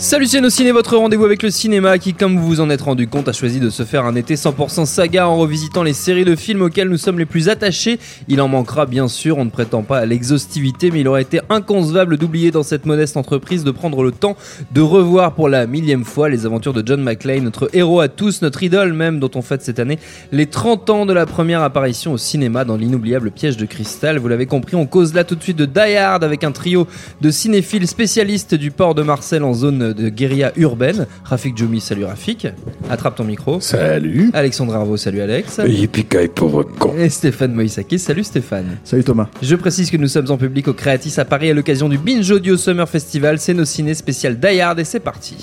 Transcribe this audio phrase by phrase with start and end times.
[0.00, 3.08] Salut c'est ciné, votre rendez-vous avec le cinéma qui, comme vous vous en êtes rendu
[3.08, 6.36] compte, a choisi de se faire un été 100% saga en revisitant les séries de
[6.36, 7.98] films auxquels nous sommes les plus attachés.
[8.28, 11.40] Il en manquera bien sûr, on ne prétend pas à l'exhaustivité, mais il aurait été
[11.50, 14.36] inconcevable d'oublier dans cette modeste entreprise de prendre le temps
[14.72, 18.40] de revoir pour la millième fois les aventures de John McClane, notre héros à tous,
[18.40, 19.98] notre idole même, dont on fête cette année
[20.30, 24.18] les 30 ans de la première apparition au cinéma dans l'inoubliable piège de cristal.
[24.18, 26.86] Vous l'avez compris, on cause là tout de suite de Die Hard avec un trio
[27.20, 31.06] de cinéphiles spécialistes du port de Marseille en zone de guérilla urbaine.
[31.24, 32.46] Rafik Djoumi, salut Rafik.
[32.90, 33.60] Attrape ton micro.
[33.60, 34.30] Salut.
[34.32, 35.60] Alexandre Arvo, salut Alex.
[35.66, 36.94] Yippee pauvre con.
[36.96, 38.78] Et Stéphane Moïsakis, salut Stéphane.
[38.84, 39.28] Salut Thomas.
[39.42, 42.30] Je précise que nous sommes en public au Creatis à Paris à l'occasion du Binge
[42.30, 43.38] Audio Summer Festival.
[43.38, 45.36] C'est nos ciné spécial Die Hard et c'est parti.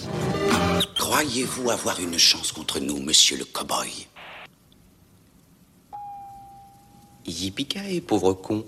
[0.97, 4.07] Croyez-vous avoir une chance contre nous, monsieur le cow-boy?
[7.27, 8.63] Yippee pauvre con.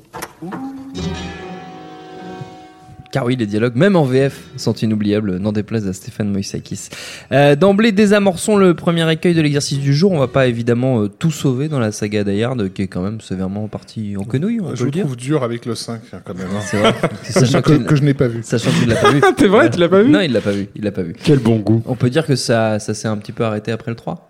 [3.17, 6.89] Car oui, les dialogues, même en VF, sont inoubliables, n'en déplaise à Stéphane Moïsakis.
[7.31, 10.11] Euh, D'emblée, désamorçons le premier écueil de l'exercice du jour.
[10.11, 13.19] On va pas évidemment euh, tout sauver dans la saga d'Ayard, qui est quand même
[13.19, 15.05] sévèrement partie en quenouille, on Je peut le dire.
[15.05, 16.45] trouve dur avec le 5 hein, quand même.
[16.55, 16.59] hein.
[16.61, 16.93] C'est vrai.
[17.23, 18.41] Sachant que, que, que je n'ai pas vu.
[18.43, 19.19] sachant qu'il l'a pas vu.
[19.35, 20.67] T'es vrai, tu l'as pas vu Non, il l'a pas vu.
[20.75, 21.15] Il l'a pas vu.
[21.23, 21.81] Quel bon goût.
[21.87, 24.26] On peut dire que ça, ça s'est un petit peu arrêté après le 3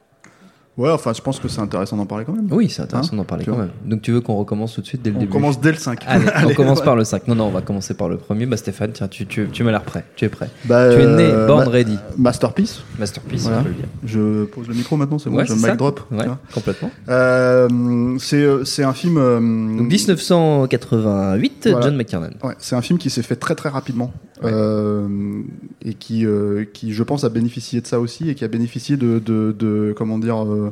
[0.77, 2.47] Ouais, enfin, je pense que c'est intéressant d'en parler quand même.
[2.51, 3.71] Oui, c'est intéressant Hein d'en parler Tu quand même.
[3.83, 5.77] Donc tu veux qu'on recommence tout de suite dès le On début commence dès le
[5.77, 6.03] 5.
[6.05, 6.85] Allez, on commence ouais.
[6.85, 7.27] par le 5.
[7.27, 8.45] Non, non, on va commencer par le premier.
[8.45, 10.05] Bah Stéphane, tiens, tu, tu, tu m'as l'air prêt.
[10.15, 10.49] Tu es prêt.
[10.65, 11.97] Bah, tu es né, euh, born ma- ready.
[12.17, 12.81] Masterpiece.
[12.99, 13.59] Masterpiece, Voilà.
[13.59, 13.85] on peut le dire.
[14.05, 16.01] Je pose le micro maintenant, c'est bon, Ouais, je mic drop.
[16.11, 16.91] Ouais, complètement.
[17.09, 19.17] Euh, c'est euh, c'est un film.
[19.17, 21.85] euh, Donc 1988, Voilà.
[21.87, 22.29] John McTiernan.
[22.43, 24.13] Ouais, c'est un film qui s'est fait très très rapidement
[24.43, 26.25] et qui,
[26.73, 29.95] qui, je pense, a bénéficié de ça aussi et qui a bénéficié de, de, de-
[29.97, 30.71] comment dire, euh,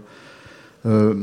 [0.87, 1.15] euh,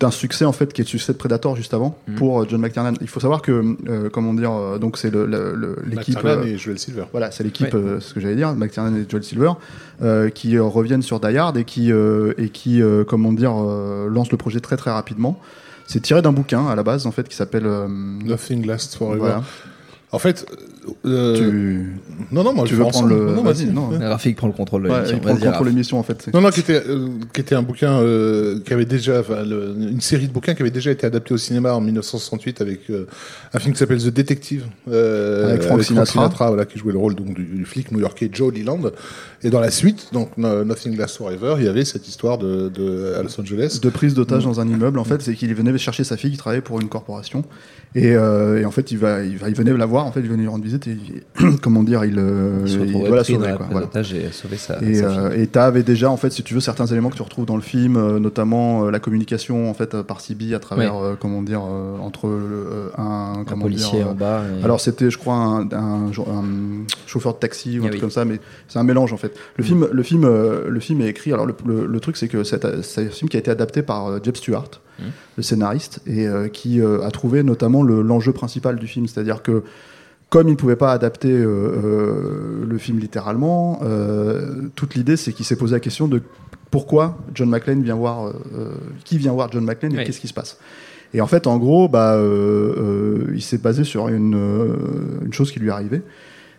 [0.00, 2.14] d'un succès en fait qui est le succès de Predator juste avant Mhm.
[2.14, 2.94] pour euh, John McTiernan.
[3.02, 6.14] Il faut savoir que, euh, comment dire, euh, donc c'est le- le- le- l'équipe.
[6.14, 7.04] McTiernan euh, et Joel Silver.
[7.12, 7.78] Voilà, c'est l'équipe, Ouais.
[7.80, 9.52] euh, ce que j'allais dire, McTiernan et Joel Silver,
[10.02, 13.52] euh, qui euh, reviennent sur Die Hard et qui, euh, et qui euh, comment dire,
[13.54, 15.38] euh, lancent le projet très très rapidement.
[15.86, 17.66] C'est tiré d'un bouquin à la base en fait qui s'appelle.
[17.66, 19.18] euh, Nothing Lasts Forever.
[19.18, 19.42] voilà.
[20.14, 20.46] En fait,
[21.06, 21.96] euh, Tu,
[22.30, 23.14] non, non, moi tu je veux prendre ensemble.
[23.14, 23.34] le.
[23.34, 23.88] Non, vas-y, non.
[24.00, 25.16] Rafik prend le contrôle de Ouais, l'émission.
[25.16, 26.28] il prend le contrôle de l'émission en fait.
[26.32, 30.00] Non, non, qui était, euh, qui était un bouquin, euh, qui avait déjà, le- une
[30.00, 33.06] série de bouquins qui avait déjà été adapté au cinéma en 1968 avec euh,
[33.52, 36.48] un film qui s'appelle The Detective, euh, Avec Frank Sinatra.
[36.48, 38.80] voilà, qui jouait le rôle donc du, du flic new-yorkais Joe Leland.
[39.42, 42.68] Et dans la suite, donc No- Nothing Lasts Forever, il y avait cette histoire de,
[42.68, 43.80] de à Los Angeles.
[43.82, 46.36] de prise d'otage dans un immeuble en fait c'est qu'il venait chercher sa fille qui
[46.38, 47.44] travaillait pour une corporation
[47.96, 50.18] et, euh, et en fait il va, il va il venait la voir en fait
[50.20, 50.96] il venait lui rendre visite et
[51.40, 53.86] il- comment dire il, euh, Il se il doit la sauver quoi, voilà.
[53.94, 56.86] et sauver sa, Et sa euh, et t'avais déjà en fait si tu veux certains
[56.86, 60.20] éléments que tu retrouves dans le film, euh, notamment euh, la communication en fait par
[60.20, 64.14] CB à travers euh, comment dire euh, entre euh, un un comment policier dire, en
[64.14, 64.42] bas.
[64.60, 66.44] et- alors c'était je crois un, un, un
[67.06, 68.00] chauffeur de taxi ou un Ah truc oui.
[68.00, 69.34] comme ça mais c'est un mélange en fait.
[69.56, 72.28] Le film le film euh, le film est écrit alors le, le- le truc c'est
[72.28, 74.68] que c'est un film qui a été adapté par Jeb Stewart
[75.36, 79.42] Le scénariste et euh, qui euh, a trouvé notamment le- l'enjeu principal du film c'est-à-dire
[79.42, 79.62] que
[80.30, 83.80] comme il ne pouvait pas adapter euh, le film littéralement,
[84.74, 86.22] toute l'idée c'est qu'il s'est posé la question de
[86.70, 88.32] pourquoi John McClane vient voir,
[89.04, 90.04] qui vient voir John McClane et Oui.
[90.04, 90.58] qu'est-ce qui se passe.
[91.12, 92.18] Et en fait, en gros, bah,
[93.32, 94.34] il s'est basé sur une,
[95.24, 96.02] une chose qui lui est arrivée.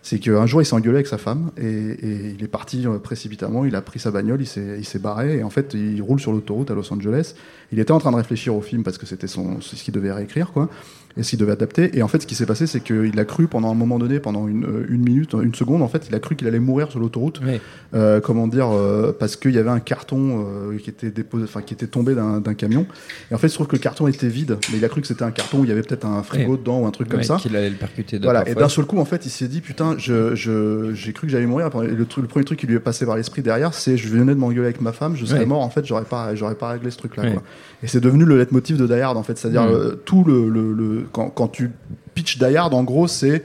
[0.02, 3.00] C'est qu'un jour, il s'est engueulé avec sa femme et, et il est parti euh,
[3.00, 3.66] précipitamment.
[3.66, 4.46] Il a pris sa bagnole, il
[4.86, 7.34] s'est barré et en fait, il roule sur l'autoroute à Los Angeles.
[7.76, 10.14] Il était en train de réfléchir au film parce que c'était son, ce qu'il devait
[10.14, 10.70] réécrire, quoi,
[11.18, 11.98] et ce qu'il devait adapter.
[11.98, 14.22] Et en fait, ce qui s'est passé, c'est qu'il a cru pendant un moment donné,
[14.22, 16.90] pendant une, euh, une minute, une seconde, en fait, il a cru qu'il allait mourir
[16.90, 17.42] sur l'autoroute.
[17.46, 17.60] Oui.
[17.94, 21.62] Euh, comment dire, euh, parce qu'il y avait un carton euh, qui était déposé, enfin
[21.62, 22.86] qui était tombé d'un d'un camion.
[23.32, 25.02] Et en fait, il se trouve que le carton était vide, mais il a cru
[25.02, 27.08] que c'était un carton où il y avait peut-être un frigo dedans ou un truc
[27.08, 27.38] comme ça.
[27.38, 28.48] Qu'il allait le percuter Voilà.
[28.50, 31.32] Et d'un seul coup, en fait, il s'est dit putain, je, je, j'ai cru que
[31.32, 31.70] j'allais mourir.
[31.84, 34.34] Et le, le premier truc qui lui est passé par l'esprit derrière, c'est je venais
[34.34, 35.62] de m'engueuler avec ma femme, je serais mort.
[35.62, 37.32] En fait, j'aurais pas, j'aurais pas réglé ce truc-là.
[37.32, 37.44] Quoi.
[37.84, 39.38] Et c'est devenu le leitmotiv de Die Hard, en fait.
[39.38, 39.72] C'est-à-dire Mm.
[39.74, 41.72] euh, tout le, le, le- quand, quand tu
[42.14, 43.44] pitch Die Hard, en gros, c'est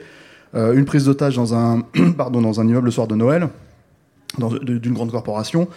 [0.54, 1.82] euh, une prise d'otage dans un,
[2.16, 3.48] pardon, dans un immeuble le soir de Noël,
[4.62, 5.68] d'une grande corporation.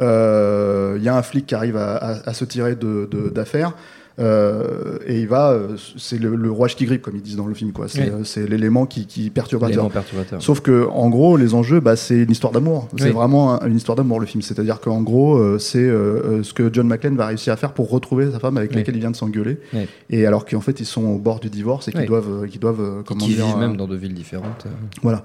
[0.00, 3.28] Euh, Il y a un flic qui arrive à, à- à se tirer de- de-
[3.30, 3.74] d'affaires.
[4.18, 7.46] Euh, et il va, euh, c'est le, le rouage qui grippe, comme ils disent dans
[7.46, 7.88] le film, quoi.
[7.88, 8.22] C'est Oui.
[8.38, 9.88] euh, l'élément qui, qui perturbateur.
[9.90, 10.42] Perturbateur.
[10.42, 12.88] Sauf que, en gros, les enjeux, bah, c'est une histoire d'amour.
[12.98, 13.10] C'est Oui.
[13.10, 14.42] vraiment un- une histoire d'amour, le film.
[14.42, 18.30] C'est-à-dire qu'en gros, c'est euh, ce que John McClane va réussir à faire pour retrouver
[18.30, 18.76] sa femme avec Oui.
[18.76, 19.58] laquelle il vient de s'engueuler.
[20.10, 23.02] Et alors qu'en fait, ils sont au bord du divorce et qu'ils doivent, qu'ils doivent,
[23.06, 24.66] comment qui dire, vivent même dans deux villes différentes.
[25.02, 25.24] voilà.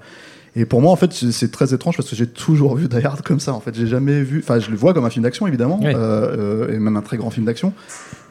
[0.60, 3.22] Et pour moi, en fait, c'est très étrange parce que j'ai toujours vu Die Hard
[3.22, 3.52] comme ça.
[3.54, 4.40] En fait, j'ai jamais vu.
[4.42, 5.92] Enfin, je le vois comme un film d'action, évidemment, Oui.
[5.94, 7.72] euh, euh, et même un très grand film d'action.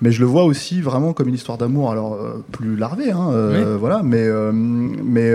[0.02, 3.30] Mais je le vois aussi vraiment comme une histoire d'amour, alors euh, plus larvée, hein,
[3.32, 4.02] euh, voilà.
[4.04, 5.34] Mais, euh, mais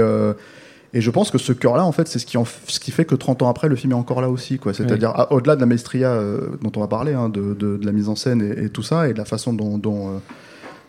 [0.94, 3.06] et je pense que ce cœur-là, en fait, c'est ce qui, en ce qui fait
[3.06, 4.74] que 30 ans après, le film est encore là aussi, quoi.
[4.74, 6.20] C'est-à-dire au-delà de la maestria
[6.60, 8.82] dont on va parler, hein, de, de- de la mise en scène et, et tout
[8.82, 10.20] ça, et de la façon dont dont,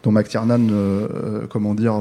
[0.04, 1.96] dont McTiernan, euh, euh, comment dire.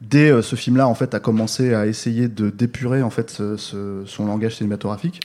[0.00, 3.56] Dès euh, ce film-là, en fait, a commencé à essayer de d'épurer en fait ce-
[3.56, 5.20] ce- son langage cinématographique.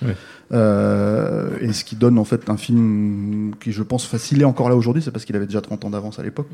[0.51, 4.69] Euh, et ce qui donne en fait un film qui, je pense, facile est encore
[4.69, 6.47] là aujourd'hui, c'est parce qu'il avait déjà 30 ans d'avance à l'époque,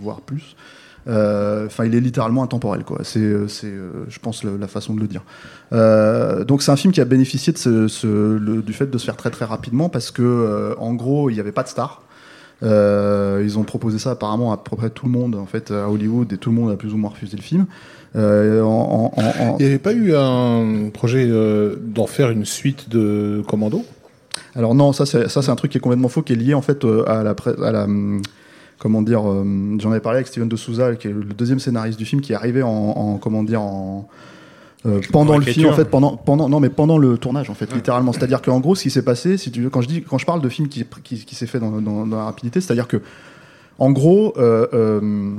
[0.00, 0.56] voire plus.
[1.08, 3.00] Euh, Enfin, il est littéralement intemporel, quoi.
[3.04, 3.72] C'est, c'est,
[4.08, 5.22] je pense, la façon de le dire.
[6.46, 9.04] Donc, c'est un film qui a bénéficié de ce, ce- le- du fait de se
[9.06, 12.02] faire très très rapidement parce que, en gros, il n'y avait pas de star.
[12.62, 15.88] Euh, ils ont proposé ça apparemment à peu près tout le monde en fait à
[15.88, 17.66] Hollywood et tout le monde a plus ou moins refusé le film.
[18.16, 19.22] Euh, en- en- en-
[19.52, 23.84] en- Il n'y avait pas eu un projet euh, d'en faire une suite de Commando?
[24.54, 26.54] Alors non, ça c'est ça c'est un truc qui est complètement faux, qui est lié
[26.54, 28.20] en fait à la pré- à la hum,
[28.78, 29.44] comment dire, euh,
[29.78, 32.32] j'en avais parlé avec Steven de Souza, qui est le deuxième scénariste du film, qui
[32.32, 34.08] est arrivé en- comment dire en
[34.86, 37.72] euh, pendant le film en fait pendant pendant non mais pendant le tournage en fait
[37.74, 39.88] littéralement c'est à dire qu'en gros ce qui s'est passé si tu veux quand je
[39.88, 42.24] dis quand je parle de film qui qui, qui s'est fait dans, dans, dans la
[42.24, 43.02] rapidité c'est à dire que
[43.78, 45.32] en gros euh, euh,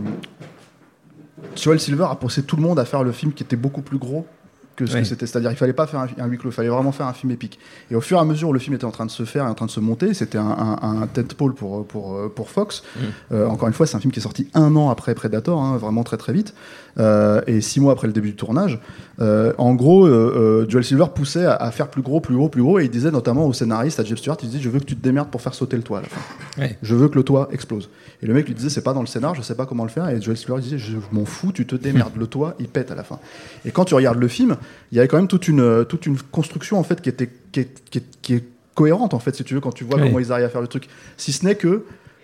[1.55, 3.97] Joel Silver a poussé tout le monde à faire le film qui était beaucoup plus
[3.97, 4.27] gros
[4.75, 5.27] que ce que c'était.
[5.27, 7.31] C'est-à-dire, il fallait pas faire un, un huis clos, il fallait vraiment faire un film
[7.31, 7.59] épique.
[7.89, 9.45] Et au fur et à mesure où le film était en train de se faire
[9.45, 12.83] et en train de se monter, c'était un, un, un tentpole pour, pour, pour Fox.
[13.31, 15.77] Euh, encore une fois, c'est un film qui est sorti un an après Predator, hein,
[15.77, 16.53] vraiment très très vite,
[16.99, 18.79] euh, et six mois après le début du tournage.
[19.19, 22.49] Euh, en gros, euh, euh, Joel Silver poussait à, à faire plus gros, plus gros,
[22.49, 24.79] plus gros, et il disait notamment au scénariste, à Jeff Stewart, il disait Je veux
[24.79, 26.21] que tu te démerdes pour faire sauter le toit à la fin.
[26.61, 26.77] Ouais.
[26.81, 27.89] Je veux que le toit explose.
[28.23, 29.89] Et le mec lui disait C'est pas dans le scénar, je sais pas comment le
[29.89, 30.09] faire.
[30.09, 32.95] Et Joel Silver disait Je m'en fous, tu te démerdes, le toit il pète à
[32.95, 33.19] la fin.
[33.65, 34.55] Et quand tu regardes le film,
[34.91, 37.59] il y avait quand même toute une, toute une construction en fait qui était qui
[37.61, 38.43] est, qui est- qui est
[38.73, 40.67] cohérente en fait, si tu veux, quand tu vois comment ils arrivent à faire le
[40.67, 40.87] truc.
[41.17, 41.83] Si ce n'est que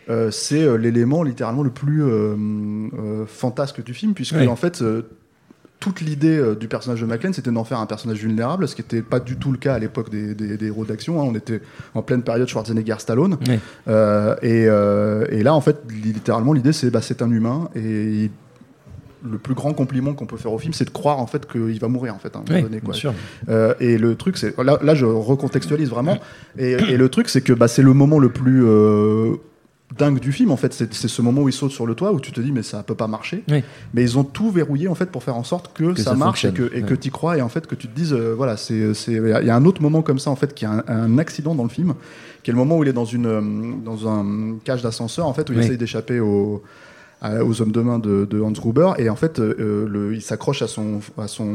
[0.09, 4.81] euh, c'est euh, l'élément littéralement le plus euh, fantasque du film, puisque en fait.
[5.79, 8.81] toute l'idée euh, du personnage de McClane, c'était d'en faire un personnage vulnérable, ce qui
[8.81, 11.21] n'était pas du tout le cas à l'époque des, des- des héros d'action.
[11.21, 11.25] hein.
[11.29, 11.61] On était
[11.93, 13.37] en pleine période Schwarzenegger-Stallone.
[13.87, 18.31] Euh, et, euh, et là, en fait, littéralement, l'idée, c'est bah, c'est un humain et
[19.23, 21.79] le plus grand compliment qu'on peut faire au film, c'est de croire en fait qu'il
[21.79, 22.79] va mourir en fait donné.
[22.79, 22.93] Quoi.
[23.79, 26.17] et le truc, c'est là, là, je recontextualise vraiment.
[26.57, 28.63] Et, et le truc, c'est que bah, c'est le moment le plus
[29.97, 30.73] dingue du film en fait.
[30.73, 32.83] C'est ce moment où il saute sur le toit où tu te dis mais ça
[32.83, 33.43] peut pas marcher.
[33.49, 33.63] Oui.
[33.93, 36.15] Mais ils ont tout verrouillé en fait pour faire en sorte que, Que ça, ça
[36.15, 36.97] marche et que, et Ouais.
[36.97, 39.33] tu crois et en fait que tu te dises euh, voilà c'est c'est il y
[39.33, 41.63] a- y un autre moment comme ça en fait qui est un, un accident dans
[41.63, 41.93] le film
[42.43, 43.41] qui est le moment où il est dans une euh,
[43.83, 45.65] dans un cage d'ascenseur en fait où il Oui.
[45.65, 46.63] essaye d'échapper au
[47.43, 50.61] aux hommes de main de, de Hans Gruber et en fait euh, le, il s'accroche
[50.61, 51.49] à son à son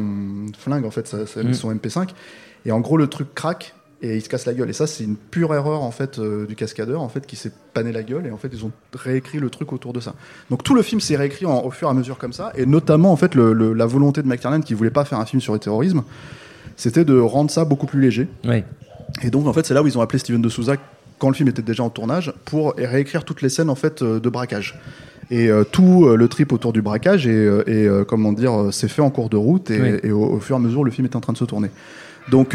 [0.58, 1.54] flingue en fait sa- sa- Mm.
[1.54, 2.08] son MP5
[2.66, 3.72] et en gros le truc craque
[4.04, 6.44] et il se casse la gueule et ça c'est une pure erreur en fait euh,
[6.46, 9.38] du cascadeur en fait qui s'est pané la gueule et en fait ils ont réécrit
[9.38, 10.14] le truc autour de ça
[10.50, 12.66] donc tout le film s'est réécrit en- au fur et à mesure comme ça et
[12.66, 15.40] notamment en fait le- le- la volonté de McTiernan qui voulait pas faire un film
[15.40, 16.02] sur le terrorisme
[16.76, 18.28] c'était de rendre ça beaucoup plus léger
[19.22, 20.74] et donc en fait c'est là où ils ont appelé Steven de Souza
[21.18, 24.18] quand le film était déjà en tournage pour réécrire toutes les scènes en fait euh,
[24.18, 24.80] de braquage.
[25.30, 29.02] Et euh, tout euh, le trip autour du braquage et, et, comment dire s'est fait
[29.02, 29.98] en cours de route et, Oui.
[30.02, 31.70] et au, au fur et à mesure le film est en train de se tourner.
[32.30, 32.54] Donc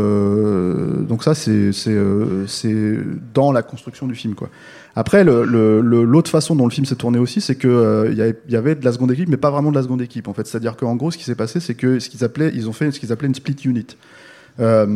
[0.00, 2.96] euh, donc ça euh, c'est
[3.34, 4.48] dans la construction du film quoi.
[4.96, 8.12] Après l'autre façon dont le film s'est tourné aussi c'est que euh,
[8.48, 10.46] y avait- de la seconde équipe mais pas vraiment de la seconde équipe en fait.
[10.46, 13.12] C'est-à-dire qu'en gros ce qui s'est passé c'est que ce qu'ils ont fait ce qu'ils
[13.12, 13.86] appelaient une split unit.
[14.60, 14.86] Euh,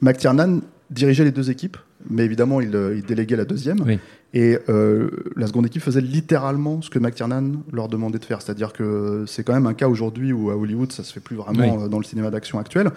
[0.00, 1.76] McTiernan dirigeait les deux équipes,
[2.10, 3.78] mais évidemment, il, euh, il déléguait la deuxième.
[3.86, 3.98] Oui.
[4.34, 8.40] Et euh, la seconde équipe faisait littéralement ce que McTiernan leur demandait de faire.
[8.40, 11.36] C'est-à-dire que c'est quand même un cas aujourd'hui où à Hollywood, ça se fait plus
[11.36, 11.84] vraiment Oui.
[11.84, 12.90] euh, dans le cinéma d'action actuel,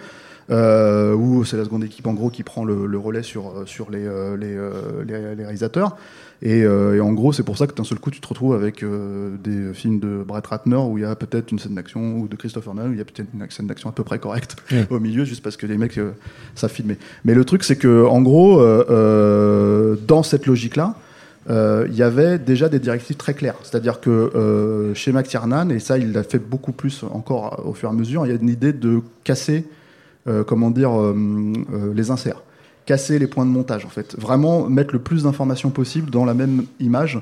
[0.50, 3.66] euh, où c'est la seconde équipe en gros qui prend le, le relais sur, euh,
[3.66, 4.56] sur les, les,
[5.06, 5.96] les- les réalisateurs.
[6.42, 8.54] Et, euh, et en gros, c'est pour ça que d'un seul coup, tu te retrouves
[8.54, 12.16] avec euh, des films de Brett Ratner où il y a peut-être une scène d'action,
[12.18, 14.18] ou de Christopher Nolan où il y a peut-être une scène d'action à peu près
[14.18, 14.78] correcte Oui.
[14.90, 16.12] au milieu, juste parce que les mecs euh,
[16.54, 16.96] savent filmer.
[17.26, 18.58] Mais le truc, c'est que en gros,
[20.06, 20.94] dans cette logique-là,
[21.48, 23.56] il y avait déjà des directives très claires.
[23.62, 27.88] C'est-à-dire que euh, chez McTiernan, et ça il l'a fait beaucoup plus encore au fur
[27.88, 29.66] et à mesure, il y a une idée de casser,
[30.26, 31.14] euh, comment dire, euh,
[31.72, 32.42] euh, les inserts,
[32.84, 36.34] casser les points de montage en fait, vraiment mettre le plus d'informations possible dans la
[36.34, 37.20] même image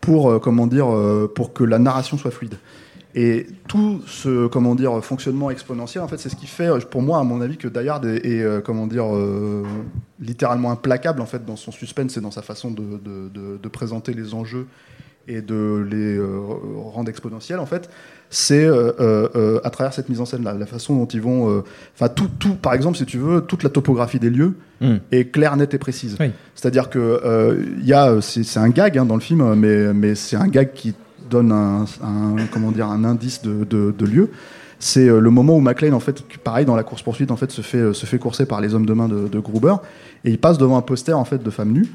[0.00, 2.54] pour, euh, comment dire, euh, pour que la narration soit fluide.
[3.18, 7.18] Et tout ce comment dire fonctionnement exponentiel, en fait, c'est ce qui fait, pour moi,
[7.18, 9.62] à mon avis, que Die Hard est, est, euh, comment dire euh,
[10.20, 13.68] littéralement implacable en fait dans son suspense et dans sa façon de, de- de- de
[13.68, 14.66] présenter les enjeux
[15.28, 16.38] et de les euh,
[16.92, 17.58] rendre exponentiels.
[17.58, 17.88] En fait,
[18.28, 21.20] c'est euh, euh, euh, à travers cette mise en scène là, la façon dont ils
[21.22, 24.96] vont, enfin tout, tout, par exemple, si tu veux, toute la topographie des lieux Mm.
[25.10, 26.18] est claire, nette et précise.
[26.20, 26.30] Oui.
[26.54, 30.14] C'est-à-dire que il y a, c'est c'est un gag hein, dans le film, mais, mais
[30.14, 30.94] c'est un gag qui
[31.30, 34.30] donne un, un- comment dire, un indice de, de, de lieu.
[34.78, 37.50] C'est euh, le moment où McLean, en fait, pareil dans la course poursuite, en fait,
[37.50, 39.74] se fait, euh, se fait courser par les hommes de main de, de Gruber
[40.24, 41.86] et il passe devant un poster en fait de femme nue.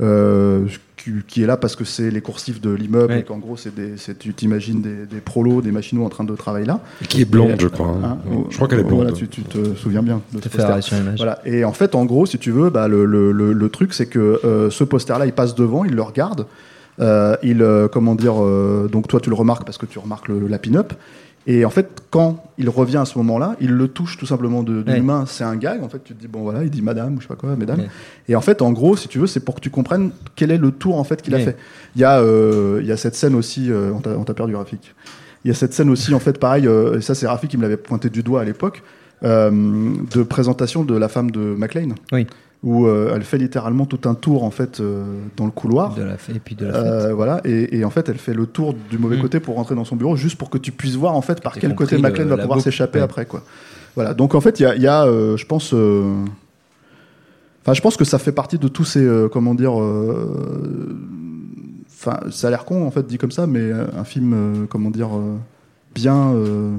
[0.00, 0.66] euh,
[0.96, 3.20] qui, qui est là parce que c'est les coursifs de l'immeuble Ouais.
[3.20, 3.72] et qu'en gros c'est
[4.18, 6.80] tu t'imagines des, des prolos, des machinaux en train de travailler là.
[7.08, 7.88] Qui est blonde, Et- je crois.
[7.88, 8.18] hein.
[8.30, 9.02] Hein, je crois qu'elle est blonde.
[9.02, 10.62] Voilà, tu, tu te souviens bien de ce poster.
[10.62, 11.18] arrêt sur l'image.
[11.18, 11.40] Voilà.
[11.44, 14.06] Et en fait, en gros, si tu veux, bah, le, le, le, le truc, c'est
[14.06, 16.46] que euh, ce poster-là, il passe devant, il le regarde.
[17.00, 20.28] Euh, il, euh, comment dire, euh, donc toi, tu le remarques parce que tu remarques
[20.28, 20.92] le, la pin-up.
[21.46, 24.82] Et en fait, quand il revient à ce moment-là, il le touche tout simplement de-
[24.82, 25.00] d'une Ouais.
[25.00, 25.24] main.
[25.26, 25.82] C'est un gag.
[25.82, 27.56] En fait, tu te dis bon voilà, il dit madame ou je sais pas quoi,
[27.56, 27.80] mesdames.
[27.80, 27.88] Ouais.
[28.28, 30.58] Et en fait, en gros, si tu veux, c'est pour que tu comprennes quel est
[30.58, 31.56] le tour en fait qu'il a fait.
[31.96, 33.70] Il y a, euh, il y a cette scène aussi.
[33.72, 34.94] euh, on t'a perdu Rafik.
[35.44, 36.66] Il y a cette scène aussi, en fait, pareil.
[36.66, 38.82] euh, et ça, c'est Rafik qui me l'avait pointé du doigt à l'époque
[39.22, 41.94] de présentation de la femme de McLean.
[42.12, 42.26] Oui.
[42.62, 45.02] Où euh, elle fait littéralement tout un tour en fait euh,
[45.38, 45.94] dans le couloir.
[45.94, 46.82] De la fête, et puis de la fête.
[46.84, 49.22] Euh, voilà, et, et en fait, elle fait le tour du mauvais Mm.
[49.22, 51.54] côté pour rentrer dans son bureau, juste pour que tu puisses voir en fait par
[51.54, 53.04] quel côté le- McLean va pouvoir s'échapper ouais.
[53.04, 53.42] après, quoi.
[53.94, 56.04] Voilà, donc en fait, il y a, il y a, euh, je pense, euh,
[57.62, 60.98] enfin, je pense que ça fait partie de tous ces, euh, comment dire, euh,
[61.90, 64.90] enfin, ça a l'air con en fait dit comme ça, mais un film, euh, comment
[64.90, 65.36] dire, euh,
[65.94, 66.32] bien.
[66.34, 66.76] euh,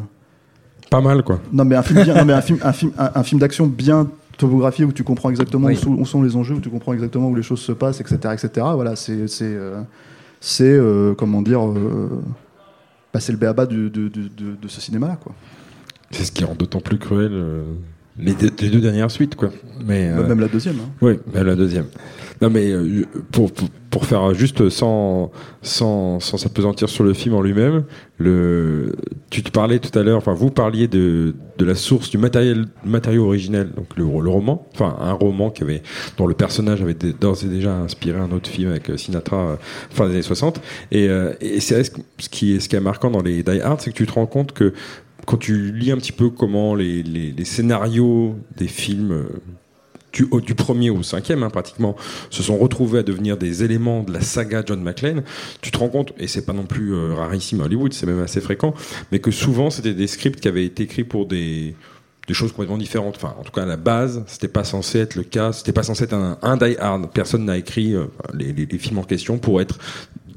[0.91, 1.39] Pas mal, quoi.
[1.51, 3.65] non mais un film bien, non, mais un film, un film, un, un film d'action
[3.67, 4.07] bien
[4.47, 5.73] où tu comprends exactement Oui.
[5.73, 8.01] où, sont, où sont les enjeux, où tu comprends exactement où les choses se passent,
[8.01, 8.49] etc., etc.
[8.73, 9.81] Voilà, c'est, c'est, euh,
[10.39, 12.21] c'est, euh, comment dire, euh,
[13.13, 15.33] bah, c'est le béaba du- de, de, de, de ce cinéma-là, quoi.
[16.11, 17.63] C'est ce qui rend d'autant plus cruel euh,
[18.21, 19.49] les, deux, les deux dernières suites, quoi.
[19.85, 20.75] Mais, euh, Même la deuxième.
[20.75, 20.89] hein.
[21.01, 21.85] Oui, mais la deuxième.
[22.41, 27.35] Non, mais euh, pour, pour, pour faire juste sans, sans, sans s'apesantir sur le film
[27.35, 27.83] en lui-même,
[28.17, 28.93] le,
[29.29, 32.65] tu te parlais tout à l'heure, enfin, vous parliez de, de la source du matériel,
[32.83, 35.83] matériau originel, donc le, le roman, enfin, un roman qui avait,
[36.17, 39.55] dont le personnage avait d'ores et déjà inspiré un autre film avec euh, Sinatra, euh,
[39.91, 40.61] fin des années 60.
[40.91, 41.91] Et, euh, et c'est ce
[42.29, 44.25] qui est, ce qui est marquant dans les Die Hard, c'est que tu te rends
[44.25, 44.73] compte que
[45.25, 51.03] quand tu lis un petit peu comment les, scénarios des films euh, du, premier au
[51.03, 51.95] cinquième, hein, pratiquement,
[52.29, 55.23] se sont retrouvés à devenir des éléments de la saga John McClane,
[55.61, 58.21] tu te rends compte, et c'est pas non plus euh, rarissime à Hollywood, c'est même
[58.21, 58.73] assez fréquent,
[59.11, 61.75] mais que souvent c'était des scripts qui avaient été écrits pour des
[62.31, 63.17] choses complètement différentes.
[63.17, 65.51] Enfin, en tout cas, à la base, c'était pas censé être le cas.
[65.51, 67.11] C'était pas censé être un, un Die Hard.
[67.13, 69.77] Personne n'a écrit euh, les films en question pour être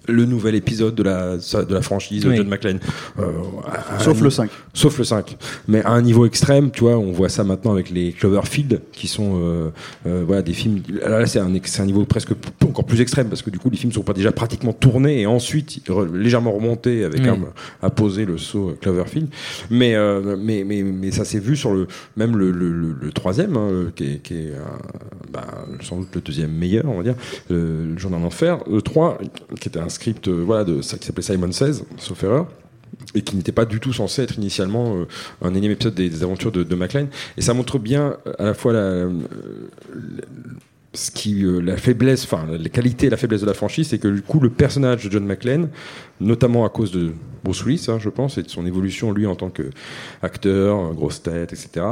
[0.07, 2.37] le nouvel épisode de la de la franchise de Oui.
[2.37, 2.79] John McClane.
[3.19, 3.25] Euh,
[4.01, 4.51] Sauf le 5.
[4.73, 5.37] Sauf le 5.
[5.69, 9.09] Mais à un niveau extrême, tu vois, on voit ça maintenant avec les Cloverfield, qui
[9.09, 9.71] sont euh,
[10.07, 10.83] euh, voilà, des films.
[10.93, 12.33] Là, là, c'est un, un niveau presque
[12.67, 15.27] encore plus extrême, parce que du coup, les films sont pas déjà pratiquement tournés et
[15.27, 17.29] ensuite re- légèrement remontés avec Oui.
[17.29, 17.39] un
[17.83, 19.29] à poser le saut euh, Cloverfield.
[19.71, 23.13] Mais, euh, mais, mais, mais ça s'est vu sur le même le, le, le- le
[23.13, 24.61] troisième, hein, qui est, qui est euh,
[25.33, 25.47] bah,
[25.83, 27.15] sans doute le deuxième meilleur, on va dire,
[27.51, 28.59] le, le Journal d'enfer.
[28.71, 29.19] Le 3,
[29.61, 32.47] qui était un script euh, voilà, de, qui s'appelait Simon Says, sauf erreur
[33.15, 35.07] et qui n'était pas du tout censé être initialement euh,
[35.43, 37.07] un énième épisode des, aventures de, de McLean.
[37.37, 39.09] Et ça montre bien euh, à la fois la,
[40.93, 44.07] ce qui, la faiblesse, enfin les qualités et la faiblesse de la franchise, c'est que
[44.07, 45.69] du coup le personnage de John McClane,
[46.21, 49.35] notamment à cause de Bruce Willis, hein, je pense, et de son évolution lui en
[49.35, 51.85] tant qu'acteur, grosse tête, etc.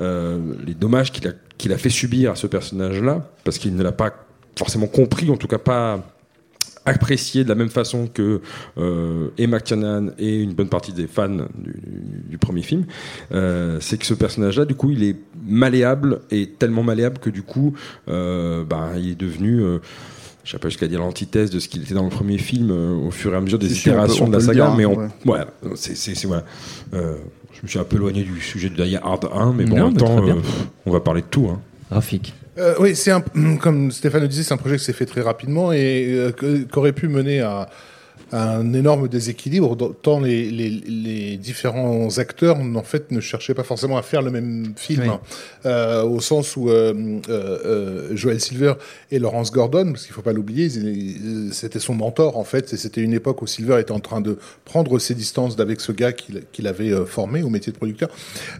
[0.00, 3.92] les dommages qu'il a, qu'il a fait subir à ce personnage-là, parce qu'il ne l'a
[3.92, 4.12] pas
[4.58, 6.04] forcément compris, en tout cas pas
[6.88, 8.40] apprécié de la même façon que
[8.78, 11.74] euh, et McTiernan et une bonne partie des fans du,
[12.28, 12.84] du premier film,
[13.32, 15.16] euh, c'est que ce personnage-là, du coup, il est
[15.46, 17.74] malléable et tellement malléable que du coup,
[18.08, 19.78] euh, bah, il est devenu euh,
[20.44, 22.94] je sais pas jusqu'à dire l'antithèse de ce qu'il était dans le premier film euh,
[22.94, 24.66] au fur et à mesure des Si, si, on peut- itérations on de la saga,
[24.68, 24.96] dire, mais on,
[25.30, 25.40] ouais.
[25.74, 26.44] c'est, c'est, c'est- voilà.
[26.94, 27.16] Euh,
[27.52, 29.82] je me suis un peu éloigné du sujet de Die Hard 1, mais bon, Non,
[29.82, 30.34] en même temps, euh,
[30.86, 31.48] on va parler de tout.
[31.50, 31.60] Hein.
[31.90, 32.32] Rafik.
[32.58, 33.22] Euh, oui, c'est un,
[33.60, 36.92] comme Stéphane le disait, c'est un projet qui s'est fait très rapidement et euh, qu'aurait
[36.92, 37.68] pu mener à
[38.32, 43.96] un énorme déséquilibre, tant les, les, les différents acteurs en fait ne cherchaient pas forcément
[43.96, 45.10] à faire le même film, Oui.
[45.66, 46.92] Euh, au sens où euh,
[47.28, 48.74] euh, euh, Joel Silver
[49.10, 52.76] et Laurence Gordon, parce qu'il faut pas l'oublier, ils- c'était son mentor en fait, et
[52.76, 56.12] c'était une époque où Silver était en train de prendre ses distances d'avec ce gars
[56.12, 58.10] qu'il qu'il avait euh, formé au métier de producteur,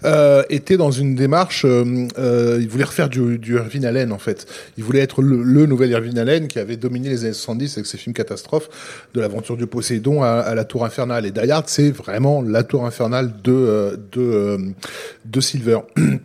[0.04, 4.18] euh, était dans une démarche, euh, euh, il voulait refaire du, du Irving Allen en
[4.18, 4.46] fait.
[4.78, 7.86] Il voulait être le, le nouvel Irving Allen qui avait dominé les années 70 avec
[7.86, 8.70] ses films catastrophes,
[9.14, 11.26] de l'aventure du Poséidon à, à la Tour Infernale.
[11.26, 14.58] Et Die Hard, c'est vraiment la Tour Infernale de euh, de, euh,
[15.24, 15.80] de Silver.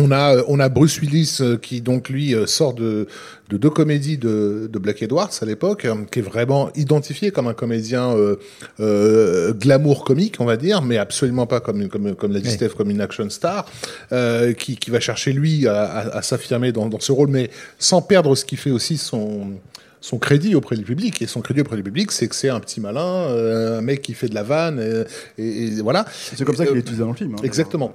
[0.00, 3.08] On a, euh, on a Bruce Willis qui donc lui sort de,
[3.48, 7.48] de deux comédies de, de Black Edwards à l'époque, euh, qui est vraiment identifié comme
[7.48, 8.36] un comédien euh,
[8.80, 12.54] euh, glamour comique, on va dire, mais absolument pas comme comme comme l'a dit Oui.
[12.54, 13.66] Steph, comme une action star,
[14.12, 17.50] euh, qui, qui va chercher lui à, à, à s'affirmer dans, dans ce rôle, mais
[17.78, 19.52] sans perdre ce qui fait aussi son
[20.00, 22.60] son crédit auprès du public et son crédit auprès du public c'est que c'est un
[22.60, 23.00] petit malin
[23.30, 25.04] euh, un mec qui fait de la vanne euh,
[25.38, 27.34] et, et voilà C'est comme ça qu'il Euh, est utilisé dans le film.
[27.34, 27.42] hein.
[27.42, 27.92] Exactement.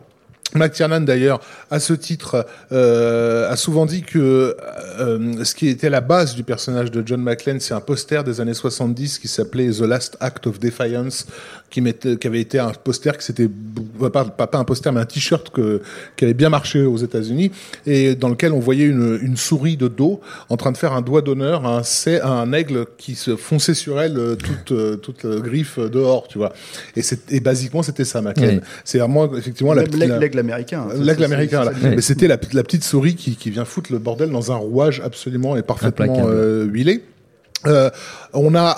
[0.56, 1.40] McTiernan d'ailleurs,
[1.72, 4.56] à ce titre, euh, a souvent dit que
[5.00, 8.42] euh, ce qui était la base du personnage de John McClane, c'est un poster des
[8.42, 11.26] années 70 qui s'appelait The Last Act of Defiance,
[11.70, 13.50] qui, mettait, qui avait été un poster qui s'était
[14.00, 15.82] pas, pas, pas un poster mais un t-shirt que
[16.18, 17.52] qui avait bien marché aux États-Unis
[17.88, 21.02] et dans lequel on voyait une, une souris de dos en train de faire un
[21.02, 21.82] doigt d'honneur à un,
[22.22, 26.28] à un aigle qui se fonçait sur elle euh, toute euh, toute euh, griffe dehors,
[26.28, 26.54] tu vois.
[26.96, 28.58] Et, c'est- et basiquement c'était ça McClane.
[28.58, 28.62] Oui.
[28.84, 30.88] C'est vraiment effectivement la la- américain.
[30.90, 30.94] hein.
[31.00, 31.78] L'aigle C'est- américain, c'est- là.
[31.82, 34.56] c'est- Mais c'était la, la petite souris qui, qui vient foutre le bordel dans un
[34.56, 37.04] rouage absolument et parfaitement euh, huilé.
[37.66, 37.90] Euh,
[38.34, 38.72] on a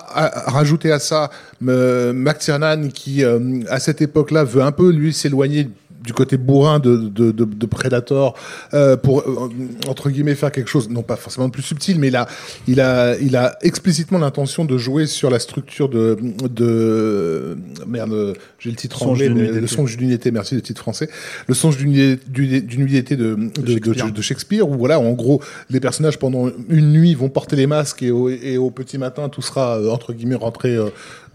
[0.47, 1.31] rajouté à ça
[1.67, 5.69] euh, McTiernan qui, euh, à cette époque-là, veut un peu lui s'éloigner
[6.05, 8.35] du côté bourrin de, de, de, de Predator
[8.73, 9.49] euh, pour euh,
[9.87, 12.27] entre guillemets faire quelque chose non pas forcément plus subtil mais il a
[12.67, 16.17] il a il a explicitement l'intention de jouer sur la structure de
[16.49, 17.57] de
[17.87, 21.09] merde j'ai le titre Songe anglais mais le songe d'une été merci le titre français
[21.47, 24.11] le songe d'une d'été de, de, de, Shakespeare.
[24.11, 28.03] de Shakespeare où voilà en gros les personnages pendant une nuit vont porter les masques
[28.03, 30.77] et au, et au petit matin tout sera euh, entre guillemets rentré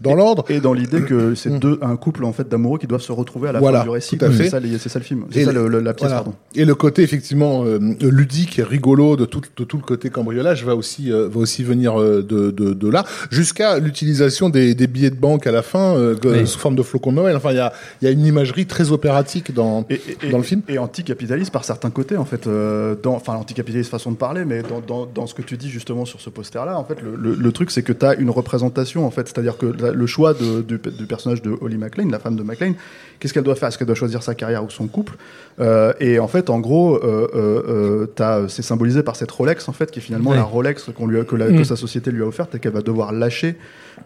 [0.01, 3.01] dans l'ordre Et dans l'idée que c'est deux, un couple en fait d'amoureux qui doivent
[3.01, 4.17] se retrouver à la Voilà, fin du récit.
[4.17, 4.43] tout à fait.
[4.45, 5.25] C'est ça, les- c'est ça le film.
[5.31, 6.23] C'est Et ça le- le- le- la pièce, Voilà.
[6.23, 6.37] pardon.
[6.55, 10.65] Et le côté effectivement euh, ludique et rigolo de tout, de tout le côté cambriolage
[10.65, 14.87] va aussi euh, va aussi venir euh, de, de, de là, jusqu'à l'utilisation des, des
[14.87, 17.35] billets de banque à la fin euh, sous forme de flocons de Noël.
[17.35, 20.37] Enfin, il y a, il y a une imagerie très opératique dans Et, et- dans
[20.37, 20.61] le film.
[20.67, 22.47] Et anticapitaliste par certains côtés, en fait.
[22.47, 25.69] euh, dans, enfin, anticapitaliste façon de parler, mais dans, dans, dans ce que tu dis
[25.69, 28.29] justement sur ce poster-là, en fait, le, le- le truc, c'est que tu as une
[28.29, 29.27] représentation, en fait.
[29.27, 32.43] C'est-à-dire que la- le choix de- du, du personnage de Holly McLean, la femme de
[32.43, 32.73] McLean,
[33.19, 33.69] qu'est-ce qu'elle doit faire?
[33.69, 35.13] Est-ce qu'elle doit choisir sa carrière ou son couple?
[35.59, 38.07] Euh, Et en fait, en gros, euh, euh,
[38.47, 40.37] c'est symbolisé par cette Rolex, en fait, qui est finalement Ouais.
[40.37, 41.57] la Rolex lui a- que, la- Mm.
[41.57, 43.55] que sa société lui a offerte et qu'elle va devoir lâcher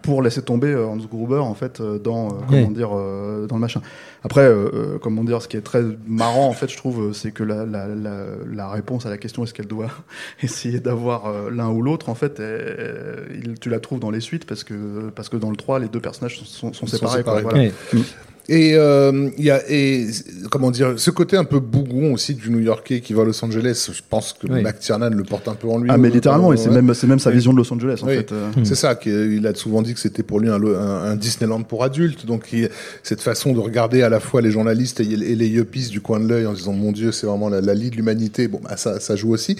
[0.02, 2.74] pour laisser tomber euh, Hans Gruber, en fait, euh, dans, euh, comment Ouais.
[2.74, 3.80] dire, euh, dans le machin.
[4.24, 7.12] Après, euh, euh, comment dire, ce qui est très marrant, en fait, je trouve, euh,
[7.12, 9.90] c'est que la, la, la, la réponse à la question est-ce qu'elle doit
[10.42, 14.20] essayer d'avoir euh, l'un ou l'autre, en fait, euh, il- tu la trouves dans les
[14.20, 17.22] suites parce que, parce que dans le 3, les deux personnages sont, sont, sont séparés.
[17.22, 17.42] quoi, séparés.
[17.60, 17.70] voilà.
[17.94, 18.04] Oui.
[18.48, 20.06] Et euh, il y a et
[20.50, 23.90] comment dire ce côté un peu bougon aussi du New-Yorkais qui va à Los Angeles.
[23.92, 24.62] Je pense que Oui.
[24.62, 25.90] McTiernan le porte un peu en lui.
[25.92, 28.14] Ah, mais euh, littéralement, c'est même, c'est même sa vision de Los Angeles, en Oui.
[28.16, 28.30] fait.
[28.32, 28.50] euh.
[28.62, 31.82] C'est ça, qu'il a souvent dit que c'était pour lui un, un, un Disneyland pour
[31.82, 32.24] adultes.
[32.24, 32.70] Donc il-
[33.02, 36.20] cette façon de regarder à la fois les journalistes et, et les yuppies du coin
[36.20, 38.46] de l'œil en disant mon Dieu, c'est vraiment la, la lie de l'humanité.
[38.46, 39.56] Bon, bah, ça, ça joue aussi.